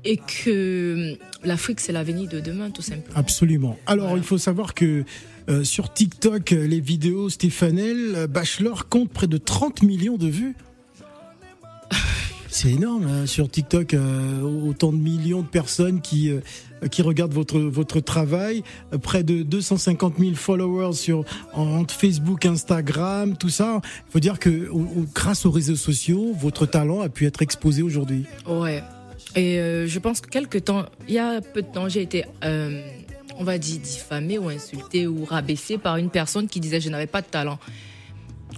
Et 0.08 0.18
que 0.18 0.50
euh, 0.50 1.16
l'Afrique, 1.44 1.80
c'est 1.80 1.92
l'avenir 1.92 2.30
de 2.30 2.40
demain, 2.40 2.70
tout 2.70 2.82
simplement. 2.84 3.16
Absolument. 3.18 3.78
Alors, 3.88 4.06
Voilà. 4.10 4.22
il 4.22 4.24
faut 4.24 4.38
savoir 4.38 4.74
que 4.76 5.04
euh, 5.50 5.64
sur 5.64 5.92
TikTok, 5.94 6.52
euh, 6.54 6.68
les 6.68 6.80
vidéos 6.80 7.30
Stéphanel, 7.30 8.28
Bachelor 8.30 8.88
compte 8.88 9.10
près 9.10 9.28
de 9.28 9.38
30 9.38 9.82
millions 9.84 10.18
de 10.18 10.28
vues. 10.28 10.56
C'est 12.50 12.72
énorme 12.72 13.06
hein, 13.08 13.26
sur 13.26 13.50
TikTok, 13.50 13.94
euh, 13.94 14.42
autant 14.42 14.94
de 14.94 14.98
millions 14.98 15.42
de 15.42 15.48
personnes 15.48 16.02
qui 16.02 16.30
euh, 16.30 16.40
qui 16.90 17.02
regardent 17.02 17.34
votre 17.34 17.60
votre 17.60 18.00
travail, 18.00 18.64
euh, 18.94 18.98
près 18.98 19.24
de 19.24 19.44
250 19.44 20.16
000 20.20 20.36
followers 20.36 20.94
sur 20.94 21.26
en- 21.54 21.64
entre 21.80 21.94
Facebook, 21.94 22.46
Instagram, 22.46 23.36
tout 23.38 23.50
ça. 23.50 23.82
Il 24.08 24.12
faut 24.12 24.20
dire 24.20 24.40
que 24.40 24.70
au- 24.70 25.06
grâce 25.14 25.46
aux 25.46 25.52
réseaux 25.52 25.76
sociaux, 25.76 26.32
votre 26.40 26.66
talent 26.66 27.02
a 27.02 27.10
pu 27.10 27.26
être 27.26 27.42
exposé 27.42 27.82
aujourd'hui. 27.82 28.26
Ouais. 28.48 28.82
Et 29.36 29.60
euh, 29.60 29.86
je 29.88 30.00
pense 30.00 30.22
que 30.22 30.30
quelque 30.30 30.58
temps, 30.58 30.86
il 31.08 31.16
y 31.16 31.20
a 31.20 31.42
peu 31.42 31.62
de 31.62 31.68
temps, 31.68 31.90
j'ai 31.90 32.02
été, 32.02 32.26
euh, 32.44 32.82
on 33.38 33.44
va 33.44 33.58
dire, 33.58 33.80
diffamée 33.80 34.38
ou 34.38 34.50
insultée 34.50 35.08
ou 35.08 35.26
rabaissée 35.26 35.78
par 35.78 35.98
une 35.98 36.10
personne 36.10 36.48
qui 36.48 36.60
disait 36.60 36.78
que 36.78 36.84
je 36.86 36.90
n'avais 36.90 37.08
pas 37.08 37.22
de 37.22 37.28
talent. 37.28 37.60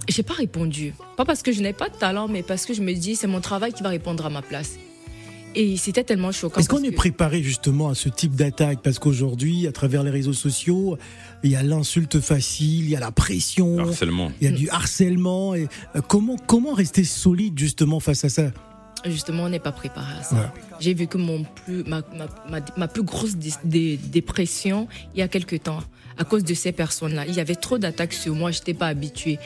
J'ai 0.08 0.22
pas 0.22 0.34
répondu. 0.34 0.94
Pas 1.16 1.24
parce 1.24 1.42
que 1.42 1.50
je 1.52 1.60
n'ai 1.60 1.72
pas 1.72 1.88
de 1.88 1.96
talent, 1.96 2.28
mais 2.28 2.42
parce 2.42 2.64
que 2.64 2.74
je 2.74 2.82
me 2.82 2.92
dis, 2.94 3.16
c'est 3.16 3.26
mon 3.26 3.40
travail 3.40 3.72
qui 3.72 3.82
va 3.82 3.88
répondre 3.88 4.24
à 4.24 4.30
ma 4.30 4.42
place. 4.42 4.78
Et 5.54 5.76
c'était 5.76 6.04
tellement 6.04 6.30
choquant. 6.30 6.60
Est-ce 6.60 6.68
qu'on 6.68 6.82
est 6.84 6.92
préparé 6.92 7.42
justement 7.42 7.88
à 7.88 7.94
ce 7.94 8.08
type 8.08 8.36
d'attaque? 8.36 8.80
Parce 8.82 8.98
qu'aujourd'hui, 8.98 9.66
à 9.66 9.72
travers 9.72 10.04
les 10.04 10.10
réseaux 10.10 10.32
sociaux, 10.32 10.96
il 11.42 11.50
y 11.50 11.56
a 11.56 11.62
l'insulte 11.62 12.20
facile, 12.20 12.84
il 12.84 12.90
y 12.90 12.96
a 12.96 13.00
la 13.00 13.10
pression, 13.10 13.78
Harcèlement. 13.78 14.30
il 14.40 14.44
y 14.44 14.48
a 14.48 14.54
du 14.54 14.68
harcèlement. 14.70 15.54
Et 15.54 15.66
euh, 15.96 16.00
comment 16.06 16.36
comment 16.46 16.74
rester 16.74 17.02
solide 17.02 17.58
justement 17.58 17.98
face 17.98 18.24
à 18.24 18.28
ça? 18.28 18.52
Justement, 19.04 19.44
on 19.44 19.48
n'est 19.48 19.58
pas 19.58 19.72
préparé 19.72 20.18
à 20.18 20.22
ça. 20.22 20.34
Ouais. 20.36 20.42
J'ai 20.80 20.94
vécu 20.94 21.18
mon 21.18 21.44
plus, 21.44 21.84
ma, 21.84 22.02
ma, 22.16 22.26
ma, 22.50 22.64
ma 22.76 22.88
plus 22.88 23.02
grosse 23.02 23.36
dé- 23.36 23.50
dé- 23.64 23.96
dépression 23.96 24.88
il 25.14 25.20
y 25.20 25.22
a 25.22 25.28
quelques 25.28 25.62
temps 25.62 25.80
à 26.16 26.24
cause 26.24 26.42
de 26.44 26.54
ces 26.54 26.72
personnes-là. 26.72 27.26
Il 27.26 27.34
y 27.34 27.40
avait 27.40 27.54
trop 27.54 27.78
d'attaques 27.78 28.12
sur 28.12 28.34
moi, 28.34 28.50
je 28.50 28.58
n'étais 28.58 28.74
pas 28.74 28.88
habituée. 28.88 29.38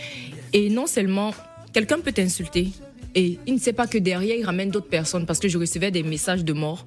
Et 0.52 0.70
non 0.70 0.86
seulement, 0.86 1.34
quelqu'un 1.72 2.00
peut 2.00 2.12
t'insulter 2.12 2.68
et 3.14 3.38
il 3.46 3.54
ne 3.54 3.58
sait 3.58 3.74
pas 3.74 3.86
que 3.86 3.98
derrière, 3.98 4.36
il 4.36 4.44
ramène 4.44 4.70
d'autres 4.70 4.88
personnes 4.88 5.26
parce 5.26 5.38
que 5.38 5.48
je 5.48 5.58
recevais 5.58 5.90
des 5.90 6.02
messages 6.02 6.44
de 6.44 6.52
mort, 6.54 6.86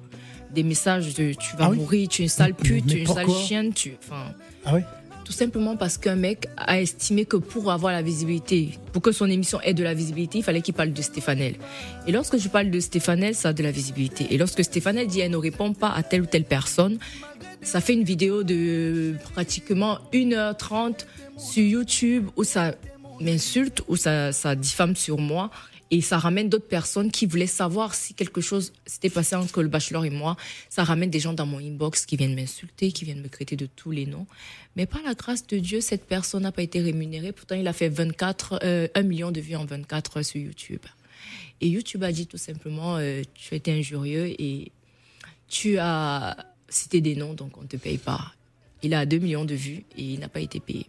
des 0.52 0.64
messages 0.64 1.14
de 1.14 1.32
tu 1.34 1.56
vas 1.56 1.66
Ah 1.66 1.70
oui? 1.70 1.76
mourir, 1.78 2.08
tu 2.08 2.22
es 2.22 2.24
une 2.24 2.28
sale 2.28 2.54
pute, 2.54 2.86
tu 2.86 2.96
es 2.96 3.00
une 3.00 3.06
sale 3.06 3.28
chienne, 3.30 3.72
tu... 3.72 3.92
Enfin, 4.04 4.32
Ah 4.64 4.74
ouais 4.74 4.84
tout 5.26 5.32
simplement 5.32 5.76
parce 5.76 5.98
qu'un 5.98 6.14
mec 6.14 6.46
a 6.56 6.80
estimé 6.80 7.24
que 7.24 7.36
pour 7.36 7.72
avoir 7.72 7.92
la 7.92 8.00
visibilité, 8.00 8.78
pour 8.92 9.02
que 9.02 9.10
son 9.10 9.28
émission 9.28 9.60
ait 9.62 9.74
de 9.74 9.82
la 9.82 9.92
visibilité, 9.92 10.38
il 10.38 10.44
fallait 10.44 10.62
qu'il 10.62 10.72
parle 10.72 10.92
de 10.92 11.02
Stéphanel. 11.02 11.56
Et 12.06 12.12
lorsque 12.12 12.38
je 12.38 12.48
parle 12.48 12.70
de 12.70 12.78
Stéphanel, 12.78 13.34
ça 13.34 13.48
a 13.48 13.52
de 13.52 13.64
la 13.64 13.72
visibilité. 13.72 14.28
Et 14.30 14.38
lorsque 14.38 14.62
Stéphanel 14.62 15.08
dit 15.08 15.18
elle 15.18 15.32
ne 15.32 15.36
répond 15.36 15.72
pas 15.72 15.90
à 15.90 16.04
telle 16.04 16.22
ou 16.22 16.26
telle 16.26 16.44
personne, 16.44 16.98
ça 17.60 17.80
fait 17.80 17.94
une 17.94 18.04
vidéo 18.04 18.44
de 18.44 19.16
pratiquement 19.32 19.98
1h30 20.12 21.06
sur 21.36 21.64
YouTube 21.64 22.28
où 22.36 22.44
ça 22.44 22.76
m'insulte, 23.20 23.82
où 23.88 23.96
ça, 23.96 24.30
ça 24.30 24.54
diffame 24.54 24.94
sur 24.94 25.18
moi. 25.18 25.50
Et 25.90 26.00
ça 26.00 26.18
ramène 26.18 26.48
d'autres 26.48 26.66
personnes 26.66 27.12
qui 27.12 27.26
voulaient 27.26 27.46
savoir 27.46 27.94
si 27.94 28.14
quelque 28.14 28.40
chose 28.40 28.72
s'était 28.86 29.10
passé 29.10 29.36
entre 29.36 29.62
le 29.62 29.68
bachelor 29.68 30.04
et 30.04 30.10
moi. 30.10 30.36
Ça 30.68 30.82
ramène 30.82 31.10
des 31.10 31.20
gens 31.20 31.32
dans 31.32 31.46
mon 31.46 31.58
inbox 31.58 32.06
qui 32.06 32.16
viennent 32.16 32.34
m'insulter, 32.34 32.90
qui 32.90 33.04
viennent 33.04 33.22
me 33.22 33.28
traiter 33.28 33.54
de 33.54 33.66
tous 33.66 33.92
les 33.92 34.06
noms. 34.06 34.26
Mais 34.74 34.86
par 34.86 35.02
la 35.02 35.14
grâce 35.14 35.46
de 35.46 35.58
Dieu, 35.58 35.80
cette 35.80 36.04
personne 36.04 36.42
n'a 36.42 36.52
pas 36.52 36.62
été 36.62 36.80
rémunérée. 36.80 37.32
Pourtant, 37.32 37.54
il 37.54 37.68
a 37.68 37.72
fait 37.72 37.88
24, 37.88 38.60
euh, 38.64 38.88
1 38.94 39.02
million 39.02 39.30
de 39.30 39.40
vues 39.40 39.56
en 39.56 39.64
24 39.64 40.16
heures 40.16 40.24
sur 40.24 40.40
YouTube. 40.40 40.80
Et 41.60 41.68
YouTube 41.68 42.02
a 42.02 42.12
dit 42.12 42.26
tout 42.26 42.36
simplement, 42.36 42.96
euh, 42.96 43.22
tu 43.34 43.54
as 43.54 43.56
été 43.56 43.72
injurieux 43.72 44.34
et 44.40 44.72
tu 45.48 45.78
as 45.78 46.36
cité 46.68 47.00
des 47.00 47.14
noms, 47.14 47.34
donc 47.34 47.56
on 47.56 47.62
ne 47.62 47.68
te 47.68 47.76
paye 47.76 47.98
pas. 47.98 48.32
Il 48.82 48.92
a 48.92 49.06
2 49.06 49.18
millions 49.18 49.44
de 49.44 49.54
vues 49.54 49.84
et 49.96 50.02
il 50.02 50.20
n'a 50.20 50.28
pas 50.28 50.40
été 50.40 50.60
payé. 50.60 50.86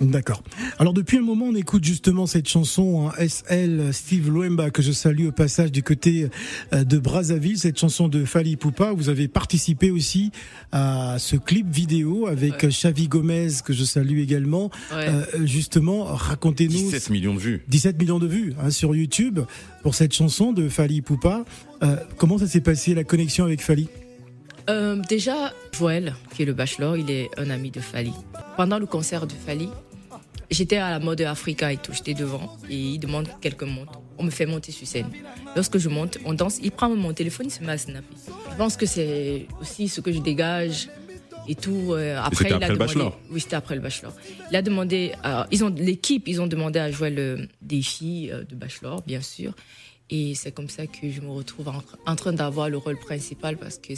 D'accord. 0.00 0.44
Alors 0.78 0.92
depuis 0.94 1.18
un 1.18 1.22
moment, 1.22 1.46
on 1.46 1.54
écoute 1.56 1.82
justement 1.84 2.26
cette 2.26 2.48
chanson 2.48 3.08
hein, 3.08 3.26
SL 3.26 3.92
Steve 3.92 4.30
Loemba 4.30 4.70
que 4.70 4.80
je 4.80 4.92
salue 4.92 5.26
au 5.26 5.32
passage 5.32 5.72
du 5.72 5.82
côté 5.82 6.28
euh, 6.72 6.84
de 6.84 6.98
Brazzaville, 6.98 7.58
cette 7.58 7.78
chanson 7.80 8.06
de 8.06 8.24
Fali 8.24 8.54
Poupa. 8.56 8.92
Vous 8.92 9.08
avez 9.08 9.26
participé 9.26 9.90
aussi 9.90 10.30
à 10.70 11.16
ce 11.18 11.34
clip 11.34 11.68
vidéo 11.68 12.26
avec 12.28 12.62
Ouais. 12.62 12.68
Xavi 12.68 13.08
Gomez 13.08 13.48
que 13.64 13.72
je 13.72 13.82
salue 13.84 14.18
également. 14.20 14.70
Ouais. 14.92 15.08
Euh, 15.08 15.44
justement, 15.44 16.04
racontez-nous 16.04 16.90
17 16.90 17.10
millions 17.10 17.34
de 17.34 17.40
vues. 17.40 17.62
17 17.68 17.98
millions 17.98 18.20
de 18.20 18.26
vues 18.28 18.54
hein, 18.62 18.70
sur 18.70 18.94
YouTube 18.94 19.40
pour 19.82 19.96
cette 19.96 20.14
chanson 20.14 20.52
de 20.52 20.68
Fali 20.68 21.02
Poupa. 21.02 21.44
Euh, 21.82 21.96
comment 22.16 22.38
ça 22.38 22.46
s'est 22.46 22.60
passé 22.60 22.94
la 22.94 23.02
connexion 23.04 23.44
avec 23.44 23.60
Fali? 23.62 23.88
Euh, 24.70 25.02
déjà, 25.08 25.52
Joël, 25.76 26.14
qui 26.34 26.42
est 26.42 26.46
le 26.46 26.52
bachelor, 26.52 26.96
il 26.96 27.10
est 27.10 27.28
un 27.36 27.50
ami 27.50 27.70
de 27.72 27.80
Fali. 27.80 28.12
Pendant 28.58 28.80
le 28.80 28.86
concert 28.86 29.24
de 29.28 29.34
Fali, 29.34 29.68
j'étais 30.50 30.78
à 30.78 30.90
la 30.90 30.98
mode 30.98 31.20
Africa 31.20 31.72
et 31.72 31.76
tout, 31.76 31.92
j'étais 31.92 32.12
devant 32.12 32.56
et 32.68 32.74
il 32.74 32.98
demande 32.98 33.28
quelques 33.40 33.62
monte. 33.62 33.90
On 34.18 34.24
me 34.24 34.30
fait 34.30 34.46
monter 34.46 34.72
sur 34.72 34.84
scène. 34.84 35.06
Lorsque 35.54 35.78
je 35.78 35.88
monte, 35.88 36.18
on 36.24 36.34
danse, 36.34 36.58
il 36.60 36.72
prend 36.72 36.88
mon 36.88 37.12
téléphone, 37.12 37.46
il 37.46 37.52
se 37.52 37.62
met 37.62 37.70
à 37.70 37.78
snapper. 37.78 38.16
Je 38.50 38.56
pense 38.56 38.76
que 38.76 38.84
c'est 38.84 39.46
aussi 39.60 39.86
ce 39.86 40.00
que 40.00 40.10
je 40.10 40.18
dégage 40.18 40.88
et 41.46 41.54
tout. 41.54 41.92
Euh, 41.92 42.18
après, 42.20 42.46
c'était 42.46 42.48
il 42.48 42.52
a 42.54 42.56
après 42.56 42.72
le 42.72 42.78
Bachelor 42.78 43.20
Oui, 43.30 43.40
c'était 43.40 43.54
après 43.54 43.76
le 43.76 43.80
bachelor. 43.80 44.12
Il 44.50 44.56
a 44.56 44.62
demandé, 44.62 45.12
ils 45.52 45.62
ont 45.62 45.72
l'équipe, 45.72 46.26
ils 46.26 46.40
ont 46.40 46.48
demandé 46.48 46.80
à 46.80 46.88
euh, 46.88 47.46
des 47.62 47.82
filles 47.82 48.32
euh, 48.32 48.42
de 48.42 48.56
bachelor, 48.56 49.02
bien 49.06 49.20
sûr. 49.20 49.54
Et 50.10 50.34
c'est 50.34 50.50
comme 50.50 50.68
ça 50.68 50.88
que 50.88 51.08
je 51.08 51.20
me 51.20 51.30
retrouve 51.30 51.68
en, 51.68 51.80
en 52.06 52.16
train 52.16 52.32
d'avoir 52.32 52.68
le 52.68 52.78
rôle 52.78 52.98
principal 52.98 53.56
parce 53.56 53.78
que 53.78 53.94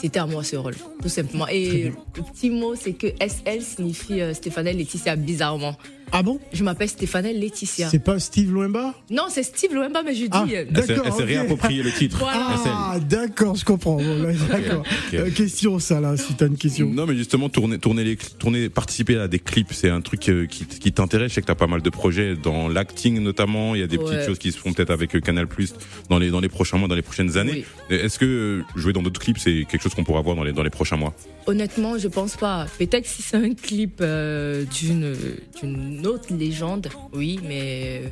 c'était 0.00 0.18
à 0.18 0.26
moi 0.26 0.44
ce 0.44 0.56
rôle, 0.56 0.74
tout 1.02 1.08
simplement. 1.08 1.48
Et 1.48 1.92
le 2.16 2.22
petit 2.22 2.50
mot, 2.50 2.74
c'est 2.74 2.92
que 2.92 3.08
SL 3.20 3.62
signifie 3.62 4.20
euh, 4.20 4.34
Stéphane 4.34 4.66
Laetitia 4.66 5.16
bizarrement. 5.16 5.76
Ah 6.12 6.22
bon 6.22 6.38
Je 6.52 6.62
m'appelle 6.64 6.88
Stéphane 6.88 7.26
Laetitia. 7.26 7.88
C'est 7.88 7.98
pas 7.98 8.18
Steve 8.18 8.52
Loemba 8.52 8.94
Non, 9.10 9.24
c'est 9.28 9.42
Steve 9.42 9.74
Loemba, 9.74 10.02
mais 10.04 10.14
je 10.14 10.22
dis. 10.22 10.28
Ah, 10.32 10.44
euh, 10.48 10.64
Elle 10.68 10.82
s'est- 10.82 10.86
D'accord, 10.88 11.06
elle 11.06 11.12
s'est 11.12 11.22
ok. 11.22 11.28
réapproprié 11.28 11.82
le 11.82 11.90
titre. 11.92 12.18
Voilà. 12.18 12.46
Ah, 12.66 12.98
d'accord, 13.00 13.56
je 13.56 13.64
comprends. 13.64 13.96
D'accord. 13.98 14.82
Euh, 15.14 15.30
question, 15.30 15.78
ça, 15.78 16.00
là, 16.00 16.16
si 16.16 16.34
t'as 16.34 16.46
une 16.46 16.56
question. 16.56 16.88
Non, 16.88 17.06
mais 17.06 17.16
justement, 17.16 17.48
tourner, 17.48 17.78
tourner, 17.78 18.04
les, 18.04 18.16
tourner, 18.16 18.68
participer 18.68 19.18
à 19.18 19.28
des 19.28 19.38
clips, 19.38 19.72
c'est 19.72 19.90
un 19.90 20.00
truc 20.00 20.28
euh, 20.28 20.46
qui, 20.46 20.64
qui 20.66 20.92
t'intéresse. 20.92 21.30
Je 21.30 21.34
sais 21.36 21.40
que 21.42 21.46
t'as 21.46 21.54
pas 21.54 21.66
mal 21.66 21.82
de 21.82 21.90
projets 21.90 22.36
dans 22.36 22.68
l'acting 22.68 23.20
notamment. 23.20 23.74
Il 23.74 23.80
y 23.80 23.84
a 23.84 23.86
des 23.86 23.98
petites 23.98 24.24
choses 24.24 24.38
qui 24.38 24.52
se 24.52 24.58
font 24.58 24.72
peut-être 24.72 24.90
avec 24.90 25.20
Canal 25.20 25.46
Plus 25.48 25.74
dans 26.08 26.18
les 26.18 26.30
dans 26.30 26.40
les 26.40 26.48
prochains 26.48 26.78
mois, 26.78 26.88
dans 26.88 26.94
les 26.94 27.02
prochaines 27.02 27.36
années. 27.36 27.64
Est-ce 27.90 28.18
que 28.18 28.62
jouer 28.76 28.92
dans 28.92 29.02
d'autres 29.02 29.20
clips, 29.20 29.38
c'est 29.38 29.64
quelque 29.68 29.82
chose 29.82 29.94
qu'on 29.94 30.04
pourra 30.04 30.20
voir 30.22 30.36
dans 30.36 30.44
les 30.44 30.52
dans 30.52 30.62
les 30.62 30.70
prochains 30.70 30.96
mois? 30.96 31.14
Honnêtement, 31.46 31.96
je 31.98 32.08
pense 32.08 32.36
pas. 32.36 32.66
Peut-être 32.78 33.06
si 33.06 33.22
c'est 33.22 33.36
un 33.36 33.54
clip 33.54 33.98
euh, 34.00 34.64
d'une 34.64 35.14
d'une 35.60 35.95
autre 36.04 36.34
légende, 36.34 36.88
oui, 37.14 37.38
mais 37.46 38.02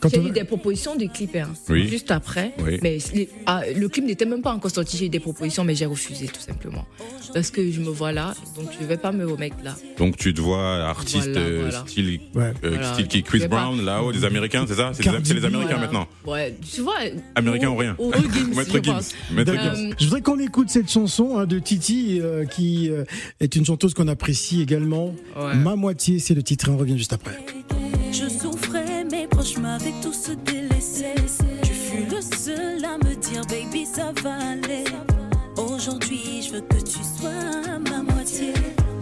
Quand 0.00 0.10
j'ai 0.10 0.20
eu 0.22 0.30
des 0.30 0.44
propositions 0.44 0.94
de 0.94 1.06
clips 1.06 1.36
hein, 1.36 1.48
Oui. 1.70 1.88
juste 1.88 2.10
après. 2.10 2.52
Oui. 2.62 2.78
Mais 2.82 2.98
les- 3.14 3.30
ah, 3.46 3.62
le 3.74 3.88
clip 3.88 4.04
n'était 4.04 4.26
même 4.26 4.42
pas 4.42 4.52
encore 4.52 4.70
sorti. 4.70 4.98
J'ai 4.98 5.06
eu 5.06 5.08
des 5.08 5.20
propositions, 5.20 5.64
mais 5.64 5.74
j'ai 5.74 5.86
refusé 5.86 6.26
tout 6.26 6.40
simplement 6.40 6.84
parce 7.32 7.50
que 7.50 7.70
je 7.70 7.80
me 7.80 7.88
vois 7.88 8.12
là, 8.12 8.34
donc 8.56 8.68
je 8.78 8.84
vais 8.86 8.98
pas 8.98 9.10
me 9.10 9.26
remettre 9.26 9.56
là. 9.64 9.74
Donc 9.98 10.16
tu 10.18 10.34
te 10.34 10.40
vois 10.40 10.84
artiste 10.84 11.28
Voilà, 11.30 11.40
euh, 11.40 11.58
voilà. 11.62 11.84
style 11.86 12.20
Ouais. 12.34 12.42
euh, 12.44 12.52
Voilà. 12.70 12.92
style 12.92 13.08
qui 13.08 13.22
Chris 13.22 13.48
Brown 13.48 13.82
là-haut, 13.84 14.12
des 14.12 14.24
Américains, 14.24 14.66
c'est 14.68 14.74
ça? 14.74 14.92
C'est 14.92 15.02
les. 15.02 15.44
Américains 15.46 15.76
Voilà. 15.76 15.78
maintenant. 15.80 16.06
Ouais, 16.26 16.54
tu 16.74 16.82
vois. 16.82 16.96
Américains 17.34 17.70
ou 17.70 17.76
rien? 17.76 17.96
Gims, 17.98 18.54
Maître 18.54 18.70
je 18.74 18.82
Gims. 18.82 19.12
Maître. 19.32 19.52
Gims. 19.54 19.90
Euh, 19.90 19.94
Je 19.98 20.04
voudrais 20.04 20.20
qu'on 20.20 20.38
écoute 20.38 20.68
cette 20.68 20.90
chanson 20.90 21.38
hein, 21.38 21.46
de 21.46 21.58
Titi, 21.58 22.20
euh, 22.20 22.44
qui 22.44 22.90
euh, 22.90 23.04
est 23.40 23.56
une 23.56 23.64
chanteuse 23.64 23.94
qu'on 23.94 24.08
apprécie 24.08 24.60
également. 24.60 25.14
Ouais. 25.36 25.54
Ma 25.56 25.74
moitié, 25.74 26.18
c'est 26.18 26.34
le 26.34 26.42
titre, 26.42 26.68
et 26.68 26.72
on 26.72 26.76
revient 26.76 26.98
juste 26.98 27.12
après. 27.14 27.15
Je 28.12 28.28
souffrais, 28.28 29.04
mes 29.04 29.26
proches 29.26 29.58
m'avaient 29.58 29.94
tous 30.02 30.30
délaissé. 30.44 31.14
Tu 31.62 31.72
fus 31.72 32.06
le 32.10 32.20
seul 32.20 32.84
à 32.84 32.96
me 32.98 33.14
dire, 33.14 33.42
baby, 33.46 33.86
ça 33.86 34.12
va 34.22 34.34
aller. 34.52 34.84
Aujourd'hui, 35.56 36.42
je 36.42 36.52
veux 36.54 36.60
que 36.60 36.76
tu 36.76 36.98
sois 37.02 37.78
ma 37.90 38.02
moitié. 38.02 38.52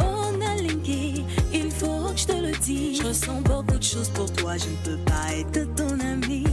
On 0.00 0.40
a 0.40 0.56
linké, 0.56 1.24
il 1.52 1.70
faut 1.70 2.10
que 2.12 2.18
je 2.18 2.26
te 2.26 2.32
le 2.32 2.52
dise. 2.58 3.00
Je 3.00 3.08
ressens 3.08 3.40
beaucoup 3.42 3.78
de 3.78 3.82
choses 3.82 4.10
pour 4.10 4.32
toi, 4.32 4.56
je 4.56 4.68
ne 4.68 4.96
peux 4.96 5.04
pas 5.04 5.34
être 5.36 5.74
ton 5.74 5.98
ami. 6.00 6.44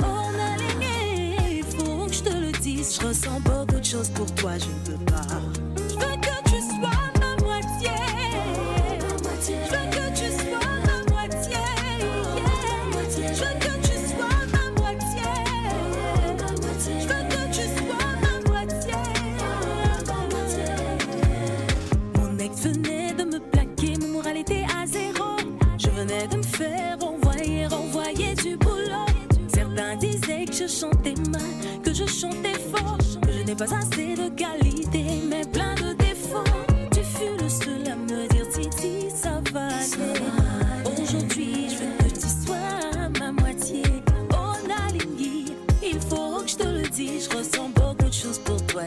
On 0.00 0.04
a 0.04 0.56
linké, 0.56 1.58
il 1.58 1.64
faut 1.64 2.06
que 2.06 2.12
je 2.12 2.22
te 2.22 2.34
le 2.34 2.52
dise. 2.52 2.98
Je 3.00 3.06
ressens 3.06 3.40
beaucoup 3.40 3.80
de 3.80 3.84
choses 3.84 4.10
pour 4.10 4.32
toi, 4.34 4.52
je 4.58 4.66
ne 4.66 4.96
peux 4.96 5.04
pas. 5.04 5.15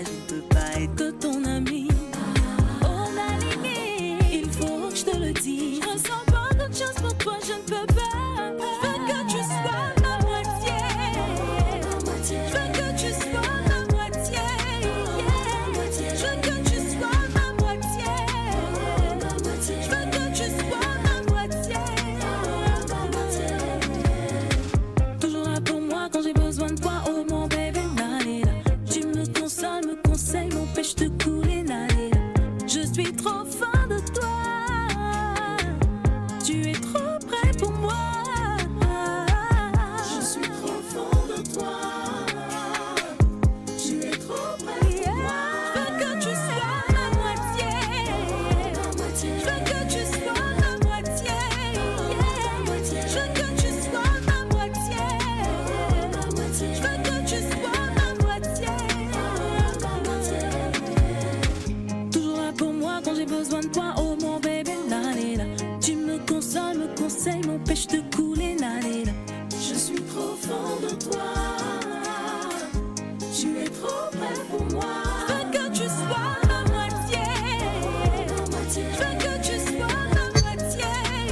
Choses 0.06 0.29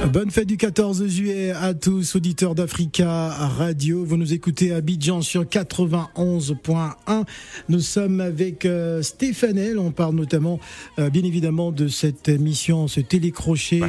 Bonne 0.06 0.30
fête 0.30 0.46
du 0.46 0.56
14 0.56 1.06
juillet 1.08 1.50
à 1.50 1.74
tous, 1.74 2.14
auditeurs 2.14 2.54
d'Africa 2.54 3.28
Radio. 3.30 4.04
Vous 4.04 4.16
nous 4.16 4.32
écoutez 4.32 4.72
à 4.72 4.76
Abidjan 4.76 5.22
sur 5.22 5.44
91.1. 5.44 7.24
Nous 7.68 7.80
sommes 7.80 8.20
avec 8.20 8.64
euh, 8.64 9.02
Stéphane 9.02 9.76
On 9.76 9.90
parle 9.90 10.14
notamment, 10.14 10.60
euh, 10.98 11.10
bien 11.10 11.24
évidemment, 11.24 11.72
de 11.72 11.88
cette 11.88 12.28
émission, 12.28 12.86
ce 12.86 13.00
télécrochet. 13.00 13.80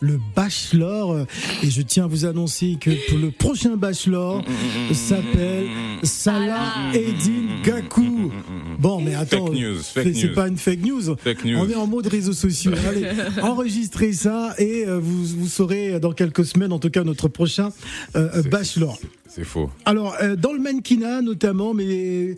Le 0.00 0.18
Bachelor. 0.36 1.26
Et 1.62 1.70
je 1.70 1.82
tiens 1.82 2.04
à 2.04 2.06
vous 2.06 2.24
annoncer 2.24 2.76
que 2.80 2.90
pour 3.08 3.18
le 3.18 3.30
prochain 3.30 3.76
Bachelor 3.76 4.44
s'appelle 4.92 5.66
Salah 6.02 6.72
Eddin 6.94 7.62
Gakou. 7.64 8.30
Bon, 8.78 9.00
mais 9.00 9.14
attends. 9.14 9.46
Fake 9.46 9.56
news, 9.56 9.78
fake 9.82 10.14
c'est- 10.14 10.28
pas 10.28 10.48
une 10.48 10.56
fake 10.56 10.82
news. 10.84 11.16
Fake 11.16 11.44
news. 11.44 11.58
On 11.58 11.68
est 11.68 11.74
en 11.74 11.86
mode 11.86 12.06
réseaux 12.06 12.32
sociaux. 12.32 12.72
Allez, 12.88 13.06
enregistrez 13.42 14.12
ça 14.12 14.54
et 14.58 14.84
euh, 14.86 14.98
vous, 14.98 15.24
vous 15.24 15.48
saurez 15.48 15.98
dans 16.00 16.12
quelques 16.12 16.44
semaines, 16.44 16.72
en 16.72 16.78
tout 16.78 16.90
cas, 16.90 17.04
notre 17.04 17.28
prochain 17.28 17.70
euh, 18.16 18.42
Bachelor. 18.44 18.98
C'est 19.30 19.44
faux. 19.44 19.70
Alors, 19.84 20.16
euh, 20.22 20.36
dans 20.36 20.52
le 20.52 20.58
mannequinat 20.58 21.20
notamment, 21.20 21.74
mais 21.74 22.36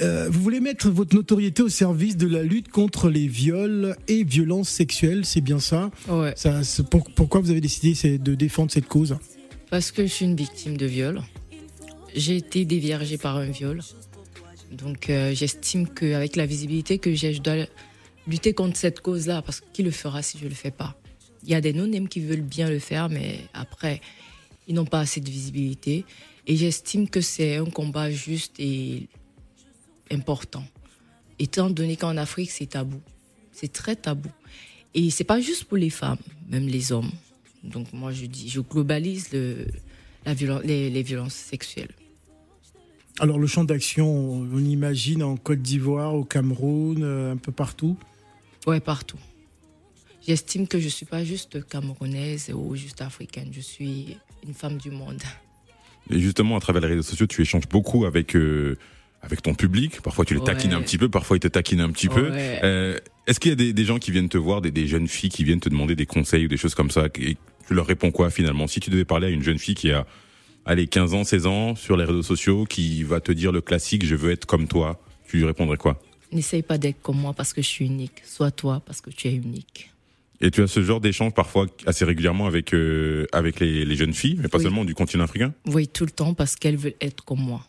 euh, 0.00 0.28
vous 0.30 0.40
voulez 0.40 0.60
mettre 0.60 0.88
votre 0.88 1.14
notoriété 1.14 1.62
au 1.62 1.68
service 1.68 2.16
de 2.16 2.26
la 2.26 2.42
lutte 2.42 2.70
contre 2.70 3.10
les 3.10 3.26
viols 3.28 3.94
et 4.08 4.24
violences 4.24 4.70
sexuelles, 4.70 5.24
c'est 5.24 5.42
bien 5.42 5.58
ça, 5.58 5.90
Ouais. 6.08 6.32
ça 6.36 6.62
c'est 6.62 6.88
pour- 6.88 6.99
Pourquoi 7.14 7.40
vous 7.40 7.50
avez 7.50 7.60
décidé 7.60 8.18
de 8.18 8.34
défendre 8.34 8.70
cette 8.70 8.86
cause 8.86 9.16
Parce 9.70 9.90
que 9.92 10.02
je 10.02 10.12
suis 10.12 10.24
une 10.24 10.36
victime 10.36 10.76
de 10.76 10.86
viol. 10.86 11.22
J'ai 12.14 12.36
été 12.36 12.64
déviergée 12.64 13.18
par 13.18 13.36
un 13.36 13.46
viol. 13.46 13.80
Donc 14.72 15.10
euh, 15.10 15.34
j'estime 15.34 15.88
qu'avec 15.88 16.36
la 16.36 16.46
visibilité 16.46 16.98
que 16.98 17.14
j'ai, 17.14 17.32
je 17.32 17.42
dois 17.42 17.66
lutter 18.26 18.52
contre 18.54 18.76
cette 18.76 19.00
cause-là. 19.00 19.42
Parce 19.42 19.60
que 19.60 19.66
qui 19.72 19.82
le 19.82 19.90
fera 19.90 20.22
si 20.22 20.38
je 20.38 20.44
ne 20.44 20.48
le 20.48 20.54
fais 20.54 20.70
pas? 20.70 20.96
Il 21.42 21.50
y 21.50 21.54
a 21.54 21.60
des 21.60 21.72
non-nèmes 21.72 22.08
qui 22.08 22.20
veulent 22.20 22.42
bien 22.42 22.68
le 22.68 22.78
faire, 22.78 23.08
mais 23.08 23.38
après, 23.54 24.00
ils 24.68 24.74
n'ont 24.74 24.84
pas 24.84 25.00
assez 25.00 25.20
de 25.20 25.30
visibilité. 25.30 26.04
Et 26.46 26.56
j'estime 26.56 27.08
que 27.08 27.20
c'est 27.20 27.56
un 27.56 27.66
combat 27.66 28.10
juste 28.10 28.54
et 28.58 29.08
important. 30.10 30.64
Étant 31.38 31.70
donné 31.70 31.96
qu'en 31.96 32.16
Afrique, 32.16 32.50
c'est 32.50 32.66
tabou. 32.66 33.00
C'est 33.52 33.72
très 33.72 33.96
tabou. 33.96 34.28
Et 34.94 35.10
c'est 35.10 35.24
pas 35.24 35.40
juste 35.40 35.64
pour 35.64 35.76
les 35.76 35.90
femmes, 35.90 36.18
même 36.48 36.66
les 36.66 36.92
hommes. 36.92 37.10
Donc 37.62 37.92
moi, 37.92 38.12
je 38.12 38.26
dis, 38.26 38.48
je 38.48 38.60
globalise 38.60 39.32
le, 39.32 39.66
la 40.24 40.34
violence, 40.34 40.62
les, 40.64 40.90
les 40.90 41.02
violences 41.02 41.34
sexuelles. 41.34 41.94
Alors, 43.18 43.38
le 43.38 43.46
champ 43.46 43.64
d'action, 43.64 44.08
on 44.08 44.58
imagine 44.58 45.22
en 45.22 45.36
Côte 45.36 45.60
d'Ivoire, 45.60 46.14
au 46.14 46.24
Cameroun, 46.24 47.02
euh, 47.02 47.32
un 47.32 47.36
peu 47.36 47.52
partout? 47.52 47.96
Ouais, 48.66 48.80
partout. 48.80 49.18
J'estime 50.26 50.66
que 50.66 50.78
je 50.78 50.88
suis 50.88 51.06
pas 51.06 51.24
juste 51.24 51.66
camerounaise 51.66 52.50
ou 52.54 52.76
juste 52.76 53.02
africaine. 53.02 53.50
Je 53.52 53.60
suis 53.60 54.16
une 54.46 54.54
femme 54.54 54.78
du 54.78 54.90
monde. 54.90 55.22
Et 56.08 56.18
justement, 56.18 56.56
à 56.56 56.60
travers 56.60 56.82
les 56.82 56.88
réseaux 56.88 57.02
sociaux, 57.02 57.26
tu 57.26 57.42
échanges 57.42 57.68
beaucoup 57.68 58.06
avec 58.06 58.34
euh, 58.36 58.78
avec 59.22 59.42
ton 59.42 59.54
public. 59.54 60.00
Parfois, 60.02 60.24
tu 60.24 60.34
les 60.34 60.40
Ouais. 60.40 60.46
taquines 60.46 60.72
un 60.72 60.80
petit 60.82 60.98
peu. 60.98 61.08
Parfois, 61.08 61.36
ils 61.36 61.40
te 61.40 61.48
taquinent 61.48 61.80
un 61.80 61.90
petit 61.90 62.08
peu. 62.08 62.30
Euh, 62.32 62.98
Est-ce 63.26 63.38
qu'il 63.40 63.50
y 63.50 63.52
a 63.52 63.56
des, 63.56 63.72
des 63.72 63.84
gens 63.84 63.98
qui 63.98 64.10
viennent 64.10 64.28
te 64.28 64.38
voir, 64.38 64.60
des, 64.60 64.70
des 64.70 64.86
jeunes 64.86 65.06
filles 65.08 65.30
qui 65.30 65.44
viennent 65.44 65.60
te 65.60 65.68
demander 65.68 65.94
des 65.94 66.06
conseils 66.06 66.46
ou 66.46 66.48
des 66.48 66.56
choses 66.56 66.74
comme 66.74 66.90
ça? 66.90 67.06
Et 67.18 67.36
tu 67.66 67.74
leur 67.74 67.86
réponds 67.86 68.10
quoi 68.10 68.30
finalement? 68.30 68.66
Si 68.66 68.80
tu 68.80 68.90
devais 68.90 69.04
parler 69.04 69.26
à 69.28 69.30
une 69.30 69.42
jeune 69.42 69.58
fille 69.58 69.74
qui 69.74 69.90
a 69.92 70.06
allez 70.64 70.86
15 70.86 71.14
ans, 71.14 71.24
16 71.24 71.46
ans 71.46 71.74
sur 71.76 71.96
les 71.96 72.04
réseaux 72.04 72.22
sociaux, 72.22 72.64
qui 72.64 73.02
va 73.04 73.20
te 73.20 73.30
dire 73.32 73.52
le 73.52 73.60
classique 73.60 74.04
"Je 74.04 74.14
veux 74.16 74.30
être 74.32 74.46
comme 74.46 74.66
toi", 74.68 75.00
tu 75.28 75.36
lui 75.38 75.44
répondrais 75.44 75.76
quoi? 75.76 76.00
N'essaye 76.32 76.62
pas 76.62 76.78
d'être 76.78 77.00
comme 77.02 77.18
moi 77.18 77.32
parce 77.34 77.52
que 77.52 77.60
je 77.62 77.66
suis 77.66 77.84
unique. 77.86 78.22
Sois 78.24 78.50
toi 78.50 78.82
parce 78.86 79.00
que 79.00 79.10
tu 79.10 79.28
es 79.28 79.34
unique. 79.34 79.90
Et 80.40 80.50
tu 80.50 80.62
as 80.62 80.66
ce 80.68 80.82
genre 80.82 81.00
d'échange 81.00 81.34
parfois 81.34 81.66
assez 81.86 82.04
régulièrement 82.04 82.46
avec 82.46 82.72
euh, 82.72 83.26
avec 83.32 83.60
les, 83.60 83.84
les 83.84 83.96
jeunes 83.96 84.14
filles, 84.14 84.38
mais 84.40 84.48
pas 84.48 84.56
Oui. 84.58 84.64
seulement 84.64 84.84
du 84.86 84.94
continent 84.94 85.24
africain? 85.24 85.52
Oui, 85.66 85.86
tout 85.86 86.04
le 86.06 86.10
temps 86.10 86.32
parce 86.34 86.56
qu'elles 86.56 86.76
veulent 86.78 86.94
être 87.00 87.24
comme 87.24 87.40
moi. 87.40 87.66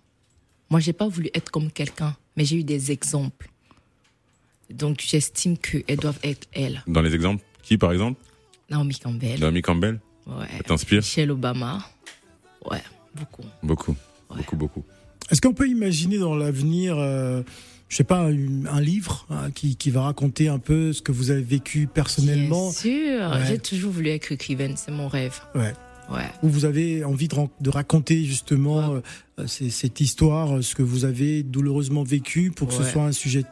Moi, 0.72 0.80
j'ai 0.80 0.94
pas 0.94 1.08
voulu 1.08 1.30
être 1.36 1.52
comme 1.52 1.70
quelqu'un, 1.70 2.16
mais 2.36 2.46
j'ai 2.46 2.56
eu 2.56 2.64
des 2.64 2.92
exemples. 2.92 3.50
Donc, 4.70 5.04
j'estime 5.06 5.58
qu'elles 5.58 5.98
doivent 5.98 6.20
être 6.24 6.48
elles. 6.54 6.82
Dans 6.88 7.02
les 7.02 7.14
exemples, 7.14 7.44
qui 7.62 7.78
par 7.78 7.92
exemple? 7.92 8.20
Naomi 8.70 8.98
Campbell. 8.98 9.40
Naomi 9.40 9.62
Campbell, 9.62 10.00
Ouais. 10.26 10.48
ça 10.58 10.64
t'inspire? 10.64 11.00
Michelle 11.00 11.30
Obama. 11.32 11.86
Ouais, 12.70 12.82
beaucoup. 13.14 13.44
Beaucoup, 13.62 13.96
Ouais. 14.30 14.38
beaucoup, 14.38 14.56
beaucoup. 14.56 14.84
Est-ce 15.30 15.42
qu'on 15.42 15.54
peut 15.54 15.68
imaginer 15.68 16.18
dans 16.18 16.36
l'avenir, 16.36 16.96
euh, 16.98 17.44
je 17.90 17.96
sais 17.98 18.06
pas, 18.06 18.20
un 18.22 18.80
livre 18.82 19.26
hein, 19.30 19.52
qui, 19.52 19.76
qui 19.76 19.90
va 19.90 20.04
raconter 20.04 20.48
un 20.48 20.60
peu 20.60 20.94
ce 20.94 21.02
que 21.02 21.12
vous 21.12 21.32
avez 21.32 21.42
vécu 21.42 21.88
personnellement? 21.94 22.70
Bien 22.70 22.80
sûr. 22.80 23.30
Ouais. 23.30 23.46
J'ai 23.48 23.60
toujours 23.60 23.92
voulu 23.92 24.08
être 24.10 24.32
écrivaine. 24.32 24.78
C'est 24.78 24.92
mon 24.92 25.10
rêve. 25.10 25.38
Ouais. 25.54 25.74
Ouais. 26.12 26.30
où 26.44 26.50
vous 26.50 26.66
avez 26.66 27.06
envie 27.06 27.30
de, 27.30 27.70
raconter 27.70 28.26
justement 28.26 28.96
euh, 29.38 29.48
cette 29.48 30.02
histoire, 30.02 30.58
euh, 30.58 30.62
ce 30.62 30.76
que 30.76 30.82
vous 30.82 31.06
avez 31.06 31.42
douloureusement 31.42 32.04
vécu 32.04 32.52
pour 32.52 32.68
que 32.68 32.74
ce 32.74 32.84
soit 32.84 33.04
un 33.04 33.12
sujet 33.14 33.46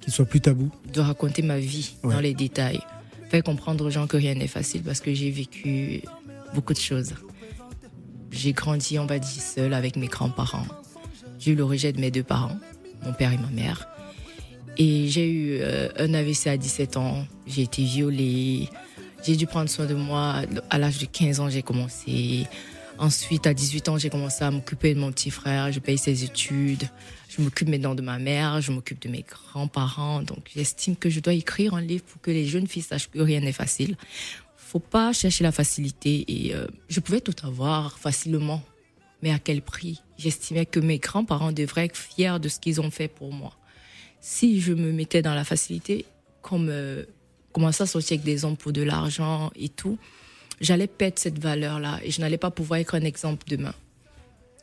qui 0.00 0.10
soit 0.10 0.24
plus 0.24 0.40
tabou. 0.40 0.70
de 0.92 1.00
raconter 1.00 1.42
ma 1.42 1.58
vie 1.58 1.96
dans 2.02 2.20
les 2.20 2.34
détails. 2.34 2.80
Faire 3.28 3.42
comprendre 3.42 3.84
aux 3.84 3.90
gens 3.90 4.06
que 4.06 4.16
rien 4.16 4.34
n'est 4.34 4.48
facile 4.48 4.82
parce 4.82 5.00
que 5.00 5.12
j'ai 5.12 5.30
vécu 5.30 6.02
beaucoup 6.54 6.72
de 6.72 6.78
choses. 6.78 7.12
J'ai 8.30 8.52
grandi, 8.52 8.98
on 8.98 9.06
va 9.06 9.18
dire, 9.18 9.42
seule 9.42 9.74
avec 9.74 9.96
mes 9.96 10.06
grands-parents. 10.06 10.66
J'ai 11.38 11.52
eu 11.52 11.54
le 11.54 11.64
rejet 11.64 11.92
de 11.92 12.00
mes 12.00 12.10
deux 12.10 12.22
parents, 12.22 12.56
mon 13.04 13.12
père 13.12 13.32
et 13.32 13.38
ma 13.38 13.48
mère. 13.48 13.88
Et 14.78 15.08
j'ai 15.08 15.28
eu 15.28 15.58
euh, 15.60 15.88
un 15.98 16.14
AVC 16.14 16.46
à 16.46 16.56
17 16.56 16.96
ans. 16.96 17.26
J'ai 17.46 17.62
été 17.62 17.82
violée. 17.82 18.68
J'ai 19.24 19.36
dû 19.36 19.46
prendre 19.46 19.68
soin 19.68 19.86
de 19.86 19.94
moi. 19.94 20.42
À 20.70 20.78
l'âge 20.78 20.98
de 20.98 21.06
15 21.06 21.40
ans, 21.40 21.50
j'ai 21.50 21.62
commencé. 21.62 22.46
Ensuite, 22.98 23.46
à 23.46 23.54
18 23.54 23.88
ans, 23.88 23.98
j'ai 23.98 24.10
commencé 24.10 24.42
à 24.44 24.50
m'occuper 24.50 24.94
de 24.94 25.00
mon 25.00 25.12
petit 25.12 25.30
frère. 25.30 25.70
Je 25.72 25.80
paye 25.80 25.98
ses 25.98 26.24
études. 26.24 26.88
Je 27.28 27.42
m'occupe 27.42 27.68
maintenant 27.68 27.94
de 27.94 28.02
ma 28.02 28.18
mère. 28.18 28.60
Je 28.60 28.72
m'occupe 28.72 29.00
de 29.02 29.08
mes 29.08 29.22
grands-parents. 29.22 30.22
Donc, 30.22 30.50
j'estime 30.54 30.96
que 30.96 31.10
je 31.10 31.20
dois 31.20 31.34
écrire 31.34 31.74
un 31.74 31.80
livre 31.80 32.04
pour 32.04 32.20
que 32.20 32.30
les 32.30 32.46
jeunes 32.46 32.66
filles 32.66 32.82
sachent 32.82 33.10
que 33.10 33.20
rien 33.20 33.40
n'est 33.40 33.52
facile. 33.52 33.96
Faut 34.56 34.80
pas 34.80 35.12
chercher 35.12 35.44
la 35.44 35.52
facilité. 35.52 36.24
Et 36.28 36.54
euh, 36.54 36.66
je 36.88 37.00
pouvais 37.00 37.20
tout 37.20 37.34
avoir 37.46 37.98
facilement. 37.98 38.62
Mais 39.22 39.30
à 39.32 39.38
quel 39.38 39.62
prix? 39.62 40.00
J'estimais 40.16 40.66
que 40.66 40.80
mes 40.80 40.98
grands-parents 40.98 41.52
devraient 41.52 41.86
être 41.86 41.96
fiers 41.96 42.38
de 42.40 42.48
ce 42.48 42.60
qu'ils 42.60 42.80
ont 42.80 42.90
fait 42.90 43.08
pour 43.08 43.32
moi. 43.32 43.56
Si 44.20 44.60
je 44.60 44.72
me 44.72 44.92
mettais 44.92 45.22
dans 45.22 45.34
la 45.34 45.44
facilité, 45.44 46.04
comme 46.42 46.68
commencer 47.58 47.82
à 47.82 47.86
sortir 47.86 48.14
avec 48.14 48.24
des 48.24 48.44
hommes 48.44 48.56
pour 48.56 48.72
de 48.72 48.82
l'argent 48.82 49.50
et 49.56 49.68
tout, 49.68 49.98
j'allais 50.60 50.86
perdre 50.86 51.18
cette 51.18 51.40
valeur-là 51.40 51.98
et 52.04 52.12
je 52.12 52.20
n'allais 52.20 52.38
pas 52.38 52.52
pouvoir 52.52 52.78
être 52.78 52.94
un 52.94 53.02
exemple 53.02 53.44
demain. 53.48 53.74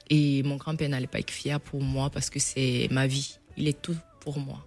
Et 0.10 0.43
mon 0.43 0.55
grand-père 0.55 0.88
n'allait 0.88 1.08
pas 1.08 1.19
être 1.19 1.31
fier 1.31 1.60
pour 1.60 1.81
moi 1.81 2.10
parce 2.10 2.29
que 2.29 2.39
c'est 2.39 2.88
ma 2.91 3.05
vie. 3.05 3.38
Il 3.58 3.67
est 3.67 3.81
tout 3.81 3.97
pour 4.21 4.39
moi. 4.39 4.65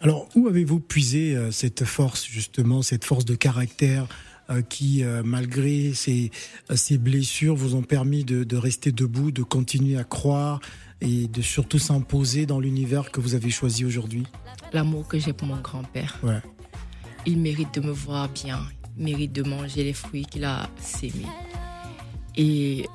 Alors, 0.00 0.28
où 0.34 0.48
avez-vous 0.48 0.80
puisé 0.80 1.36
euh, 1.36 1.50
cette 1.50 1.84
force, 1.84 2.24
justement, 2.24 2.80
cette 2.80 3.04
force 3.04 3.26
de 3.26 3.34
caractère 3.34 4.06
euh, 4.48 4.62
qui, 4.62 5.04
euh, 5.04 5.22
malgré 5.22 5.92
ces, 5.92 6.30
ces 6.74 6.96
blessures, 6.96 7.54
vous 7.54 7.74
ont 7.74 7.82
permis 7.82 8.24
de, 8.24 8.44
de 8.44 8.56
rester 8.56 8.92
debout, 8.92 9.30
de 9.30 9.42
continuer 9.42 9.98
à 9.98 10.04
croire 10.04 10.60
et 11.02 11.26
de 11.26 11.42
surtout 11.42 11.78
s'imposer 11.78 12.46
dans 12.46 12.60
l'univers 12.60 13.10
que 13.10 13.20
vous 13.20 13.34
avez 13.34 13.50
choisi 13.50 13.84
aujourd'hui? 13.84 14.24
L'amour 14.72 15.06
que 15.06 15.18
j'ai 15.18 15.34
pour 15.34 15.46
mon 15.46 15.60
grand-père. 15.60 16.18
Ouais. 16.22 16.40
Il 17.26 17.38
mérite 17.38 17.74
de 17.74 17.80
me 17.80 17.92
voir 17.92 18.28
bien. 18.28 18.60
Il 18.98 19.04
mérite 19.04 19.32
de 19.32 19.42
manger 19.42 19.82
les 19.84 19.92
fruits 19.92 20.24
qu'il 20.26 20.44
a 20.44 20.68
sémés. 20.80 21.26
Et 22.36 22.86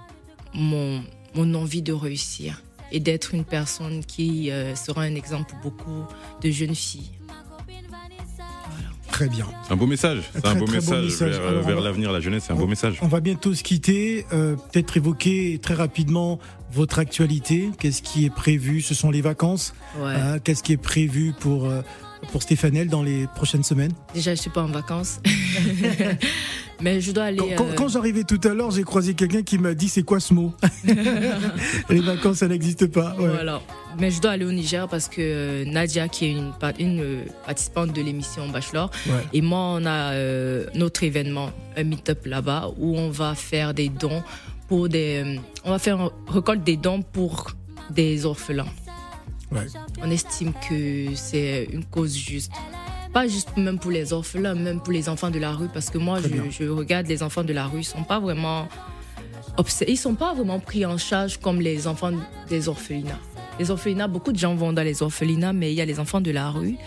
mon, 0.54 1.04
mon 1.36 1.54
envie 1.56 1.82
de 1.82 1.94
réussir 1.94 2.62
et 2.92 3.00
d'être 3.00 3.34
une 3.34 3.46
personne 3.46 4.04
qui 4.04 4.50
euh, 4.52 4.76
sera 4.76 5.04
un 5.04 5.16
exemple 5.16 5.54
pour 5.62 5.72
beaucoup 5.72 6.06
de 6.42 6.50
jeunes 6.52 6.76
filles. 6.76 7.12
Très 9.12 9.28
bien. 9.28 9.48
C'est 9.68 9.74
un 9.74 9.76
beau 9.76 9.88
message. 9.88 10.22
C'est 10.34 10.42
Très, 10.42 10.56
un 10.56 10.60
beau 10.60 10.66
très 10.66 10.80
beau 10.80 10.92
message, 11.02 11.20
vers, 11.20 11.48
Alors, 11.48 11.64
on 11.64 11.68
vers 11.68 11.76
va- 11.78 11.82
l'avenir, 11.84 12.12
la 12.12 12.22
jeunesse. 12.22 12.44
C'est 12.48 12.54
un 12.54 12.56
beau 12.56 12.68
message. 12.68 13.00
On 13.02 13.08
va 13.08 13.20
bientôt 13.20 13.54
se 13.54 13.64
quitter. 13.64 14.26
Euh, 14.32 14.56
Peut-être 14.72 14.96
évoquer 14.96 15.60
très 15.62 15.74
rapidement 15.74 16.40
votre 16.72 17.00
actualité. 17.00 17.70
Qu'est-ce 17.80 18.02
qui 18.02 18.26
est 18.26 18.30
prévu? 18.34 18.82
Ce 18.82 18.94
sont 18.94 19.12
les 19.12 19.22
vacances. 19.22 19.74
Ouais. 20.00 20.14
Hein, 20.16 20.40
Qu'est-ce 20.40 20.64
qui 20.64 20.72
est 20.74 20.78
prévu 20.78 21.34
pour, 21.38 21.66
euh, 21.66 21.82
pour 22.32 22.44
Stéphanel 22.44 22.88
dans 22.90 23.02
les 23.04 23.28
prochaines 23.36 23.64
semaines 23.64 23.92
Déjà, 24.14 24.36
je 24.36 24.42
suis 24.42 24.50
pas 24.50 24.62
en 24.64 24.68
vacances. 24.68 25.20
Mais 26.82 27.02
je 27.02 27.12
dois 27.12 27.26
aller. 27.26 27.38
Quand, 27.40 27.56
quand- 27.58 27.66
euh, 27.66 27.74
quand 27.76 27.88
j'arrivais 27.90 28.24
tout 28.24 28.40
à 28.46 28.54
l'heure, 28.54 28.72
j'ai 28.72 28.84
croisé 28.84 29.14
quelqu'un 29.14 29.42
qui 29.42 29.58
m'a 29.58 29.74
dit 29.74 29.90
c'est 29.90 30.04
quoi 30.04 30.20
ce 30.22 30.34
mot? 30.34 30.54
Les 31.90 32.00
vacances, 32.00 32.38
ça 32.38 32.48
n'existe 32.48 32.88
pas. 32.88 33.16
ouais. 33.20 33.28
Voilà. 33.28 33.62
Mais 34.00 34.12
je 34.12 34.22
dois 34.22 34.32
aller 34.32 34.46
au 34.46 34.52
Niger 34.52 34.88
parce 34.88 35.10
que 35.10 35.16
euh, 35.20 35.66
Nadia, 35.66 36.08
qui 36.08 36.26
est 36.26 36.32
une, 36.32 36.54
euh, 37.02 37.24
participante 37.46 37.92
de 37.94 38.02
l'émission 38.02 38.48
Bachelor, 38.48 38.90
Ouais. 39.08 39.14
et 39.34 39.42
moi, 39.42 39.60
on 39.60 39.86
a 39.86 40.14
euh, 40.14 40.68
notre 40.76 41.04
événement, 41.04 41.50
un 41.76 41.84
meet-up 41.84 42.26
là-bas, 42.26 42.70
où 42.78 42.98
on 42.98 43.10
va 43.10 43.36
faire 43.36 43.74
des 43.74 43.90
dons 43.90 44.24
pour 44.70 44.88
des. 44.88 45.40
on 45.66 45.72
va 45.72 45.80
faire 45.80 46.00
un 46.00 46.12
récolte 46.28 46.64
des 46.64 46.78
dons 46.78 47.02
pour 47.02 47.48
des 47.90 48.26
orphelins. 48.26 48.68
Ouais. 49.52 49.66
On 50.04 50.10
estime 50.12 50.54
que 50.70 51.16
c'est 51.16 51.68
une 51.72 51.84
cause 51.86 52.16
juste. 52.16 52.52
pas 53.14 53.28
juste 53.28 53.58
même 53.58 53.80
pour 53.80 53.92
les 53.92 54.14
orphelins, 54.14 54.54
même 54.56 54.80
pour 54.82 54.94
les 54.94 55.10
enfants 55.10 55.32
de 55.32 55.40
la 55.40 55.52
rue, 55.54 55.68
parce 55.74 55.90
que 55.90 55.98
moi, 55.98 56.20
je, 56.22 56.28
je 56.52 56.70
regarde 56.70 57.08
les 57.08 57.24
enfants 57.24 57.44
de 57.44 57.54
la 57.54 57.66
rue, 57.68 57.80
ils 57.80 57.84
sont 57.84 58.04
pas 58.04 58.20
vraiment, 58.20 58.68
ils 59.88 59.98
sont 59.98 60.16
pas 60.16 60.34
vraiment 60.34 60.60
pris 60.60 60.86
en 60.86 60.98
charge 60.98 61.38
comme 61.40 61.60
les 61.62 61.88
enfants 61.88 62.12
des 62.50 62.68
orphelinats. 62.70 63.20
Les 63.60 63.72
orphelinats, 63.72 64.08
beaucoup 64.08 64.32
de 64.32 64.38
gens 64.40 64.56
vont 64.56 64.72
dans 64.72 64.84
les 64.84 65.02
orphelinats, 65.04 65.52
mais 65.54 65.72
il 65.72 65.76
y 65.76 65.82
a 65.82 65.86
les 65.86 66.00
enfants 66.00 66.22
de 66.22 66.32
la 66.32 66.50
rue, 66.50 66.78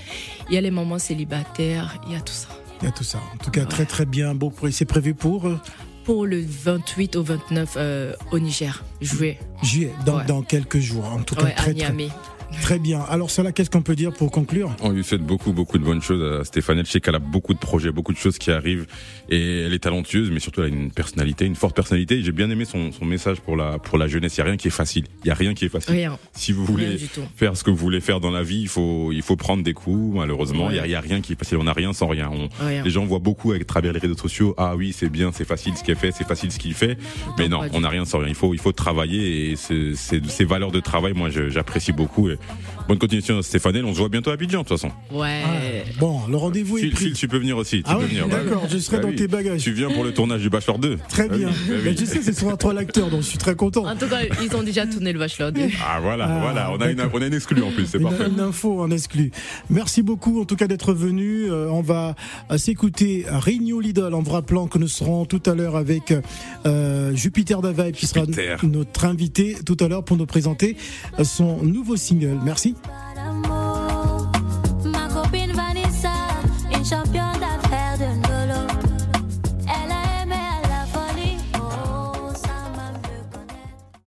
il 0.49 0.55
y 0.55 0.57
a 0.57 0.61
les 0.61 0.71
mamans 0.71 0.99
célibataires, 0.99 2.01
il 2.07 2.13
y 2.13 2.17
a 2.17 2.21
tout 2.21 2.33
ça. 2.33 2.49
Il 2.81 2.87
y 2.87 2.89
a 2.89 2.93
tout 2.93 3.05
ça. 3.05 3.19
En 3.35 3.37
tout 3.45 3.51
cas, 3.51 3.65
très 3.65 3.85
très 3.85 4.07
bien. 4.07 4.35
Bon, 4.35 4.53
c'est 4.71 4.85
prévu 4.87 5.15
pour 5.15 5.47
euh, 5.47 5.57
Pour 6.05 6.27
le 6.27 6.43
28 6.45 7.15
au 7.17 7.23
29 7.23 7.75
euh, 7.77 8.13
au 8.33 8.39
Niger, 8.41 8.83
juillet, 9.01 9.39
juillet, 9.63 9.93
dans, 10.07 10.19
Ouais. 10.19 10.25
dans 10.25 10.43
quelques 10.43 10.79
jours. 10.81 11.05
En 11.05 11.23
tout 11.23 11.35
cas, 11.37 11.45
ouais, 11.45 11.53
à 11.53 11.63
très, 11.63 11.75
Niamey. 11.75 12.07
très 12.09 12.17
bien. 12.81 13.01
Alors, 13.11 13.31
cela, 13.31 13.53
qu'est-ce 13.53 13.69
qu'on 13.71 13.83
peut 13.83 13.95
dire 13.95 14.13
pour 14.13 14.31
conclure? 14.31 14.75
On 14.81 14.91
lui 14.91 15.05
souhaite 15.05 15.23
beaucoup, 15.23 15.53
beaucoup 15.53 15.79
de 15.79 15.85
bonnes 15.85 16.01
choses 16.03 16.41
à 16.41 16.45
Stéphane. 16.45 16.79
Je 16.85 16.91
sais 16.91 17.01
qu'elle 17.01 17.15
a 17.15 17.19
beaucoup 17.19 17.53
de 17.53 17.59
projets, 17.59 17.91
beaucoup 17.93 18.13
de 18.13 18.19
choses 18.19 18.39
qui 18.39 18.51
arrivent 18.51 18.87
et 19.29 19.61
elle 19.61 19.75
est 19.75 19.79
talentueuse, 19.81 20.31
mais 20.31 20.41
surtout 20.41 20.63
elle 20.63 20.73
a 20.73 20.75
une 20.75 20.91
personnalité, 20.91 21.45
une 21.45 21.55
forte 21.55 21.77
personnalité. 21.77 22.23
J'ai 22.23 22.33
bien 22.33 22.49
aimé 22.51 22.65
son, 22.65 22.91
son 22.93 23.05
message 23.05 23.41
pour 23.41 23.57
la, 23.57 23.79
pour 23.79 23.99
la 23.99 24.09
jeunesse. 24.09 24.37
Il 24.37 24.41
n'y 24.41 24.43
a 24.43 24.47
rien 24.49 24.57
qui 24.57 24.69
est 24.69 24.73
facile. 24.73 25.05
Il 25.23 25.27
n'y 25.27 25.31
a 25.31 25.35
rien 25.35 25.53
qui 25.55 25.67
est 25.67 25.69
facile. 25.69 25.93
Rien, 25.95 26.19
Si 26.33 26.53
vous 26.53 26.65
voulez 26.65 26.97
faire 27.37 27.57
ce 27.57 27.63
que 27.65 27.71
vous 27.71 27.77
voulez 27.77 28.01
faire 28.01 28.21
dans 28.21 28.31
la 28.31 28.43
vie, 28.43 28.61
il 28.63 28.69
faut, 28.69 29.13
il 29.13 29.23
faut 29.23 29.37
prendre 29.37 29.63
des 29.63 29.75
coups, 29.75 30.17
malheureusement. 30.17 30.71
Il 30.71 30.73
Ouais. 30.73 30.73
n'y 30.75 30.81
a, 30.81 30.87
il 30.87 30.91
y 30.93 30.95
a 30.95 31.01
rien 31.01 31.21
qui 31.21 31.33
est 31.35 31.39
facile. 31.39 31.59
On 31.59 31.65
n'a 31.65 31.73
rien 31.75 31.93
sans 31.93 32.07
rien. 32.07 32.31
On- 32.33 32.49
Rien. 32.65 32.83
les 32.85 32.91
gens 32.91 33.05
voient 33.05 33.19
beaucoup 33.19 33.53
à 33.53 33.59
travers 33.59 33.93
les 33.93 33.99
réseaux 34.01 34.17
sociaux. 34.17 34.55
Ah 34.57 34.77
oui, 34.77 34.95
c'est 34.97 35.09
bien, 35.11 35.31
c'est 35.33 35.45
facile 35.47 35.75
ce 35.77 35.85
qu'elle 35.85 35.97
fait, 35.97 36.13
c'est 36.13 36.27
facile 36.27 36.51
ce 36.53 36.59
qu'il 36.59 36.75
fait. 36.75 36.97
Mais 37.39 37.49
non, 37.49 37.61
on 37.73 37.81
n'a 37.81 37.89
rien 37.91 38.05
sans 38.07 38.19
rien. 38.21 38.29
Il 38.29 38.35
faut, 38.35 38.55
il 38.55 38.61
faut 38.61 38.73
travailler 38.73 39.51
et 39.51 39.57
c'est- 39.57 39.95
c'est- 39.95 40.25
ces 40.27 40.45
valeurs 40.45 40.71
de 40.73 40.81
travail, 40.81 41.13
moi, 41.13 41.29
je- 41.29 41.51
j'apprécie 41.51 41.93
beaucoup. 41.93 42.31
Et 42.31 42.39
Come 42.49 42.79
on. 42.79 42.82
Bonne 42.89 42.99
continuation, 42.99 43.41
Stéphane. 43.43 43.83
On 43.85 43.93
se 43.93 43.99
voit 43.99 44.09
bientôt 44.09 44.31
à 44.31 44.35
Abidjan, 44.35 44.63
de 44.63 44.69
toute 44.69 44.79
façon. 44.79 44.93
Ouais. 45.13 45.41
Ah, 45.45 45.51
Bon, 45.99 46.21
le 46.29 46.37
rendez-vous 46.37 46.79
est 46.79 46.83
Phil, 46.83 46.91
pris. 46.93 47.05
Phil, 47.07 47.13
tu 47.15 47.29
peux 47.29 47.39
venir 47.39 47.57
aussi. 47.57 47.79
Tu 47.83 47.85
Ah 47.87 47.95
peux 47.97 48.03
oui, 48.05 48.09
venir. 48.11 48.29
d'accord, 48.29 48.65
je 48.71 48.79
serai 48.79 48.97
Bah 48.99 49.03
dans 49.05 49.09
oui. 49.11 49.17
tes 49.17 49.29
bagages. 49.29 49.61
Tu 49.63 49.73
viens 49.73 49.91
pour 49.91 50.05
le 50.05 50.13
tournage 50.13 50.41
du 50.43 50.51
Bachelor 50.51 50.79
2. 50.79 50.99
Très 51.09 51.29
Bah 51.29 51.37
bien. 51.37 51.49
oui, 51.49 51.55
bah 51.69 51.75
oui. 51.77 51.81
Mais 51.85 51.97
je 51.97 52.05
sais, 52.05 52.23
ce 52.23 52.33
sera 52.33 52.57
toi 52.57 52.73
l'acteur, 52.75 53.09
donc 53.11 53.23
je 53.23 53.27
suis 53.29 53.39
très 53.39 53.55
content. 53.55 53.87
En 53.87 53.97
tout 53.97 54.07
cas, 54.09 54.21
ils 54.43 54.55
ont 54.57 54.63
déjà 54.63 54.87
tourné 54.87 55.13
le 55.13 55.19
Bachelor 55.19 55.53
2. 55.53 55.61
Ah 55.87 56.01
voilà, 56.01 56.27
Ah, 56.29 56.39
voilà. 56.41 56.71
On 56.73 56.81
a, 56.81 56.91
une, 56.91 57.01
on 57.13 57.23
a 57.23 57.27
une 57.27 57.35
exclue 57.35 57.63
en 57.63 57.71
plus, 57.71 57.87
c'est 57.87 57.99
parfait. 58.01 58.29
une 58.29 58.41
info 58.41 58.81
en 58.83 58.91
exclu. 58.91 59.31
Merci 59.71 60.03
beaucoup 60.03 60.41
en 60.41 60.45
tout 60.45 60.57
cas 60.57 60.67
d'être 60.67 60.93
venu. 60.93 61.51
Euh, 61.51 61.69
on 61.71 61.83
va 61.83 62.15
s'écouter 62.57 63.25
Renew 63.29 63.81
Lidl 63.81 64.15
en 64.15 64.23
vous 64.23 64.33
rappelant 64.33 64.67
que 64.67 64.79
nous 64.79 64.89
serons 64.89 65.25
tout 65.25 65.43
à 65.47 65.55
l'heure 65.55 65.77
avec 65.77 66.13
euh, 66.67 67.15
Jupiter 67.15 67.61
Davaille 67.63 67.93
qui 67.93 68.07
sera 68.07 68.25
notre 68.63 69.05
invité 69.05 69.57
tout 69.65 69.77
à 69.81 69.89
l'heure 69.89 70.05
pour 70.05 70.17
nous 70.17 70.27
présenter 70.27 70.77
son 71.23 71.63
nouveau 71.63 71.97
single. 71.97 72.39
Merci. 72.45 72.75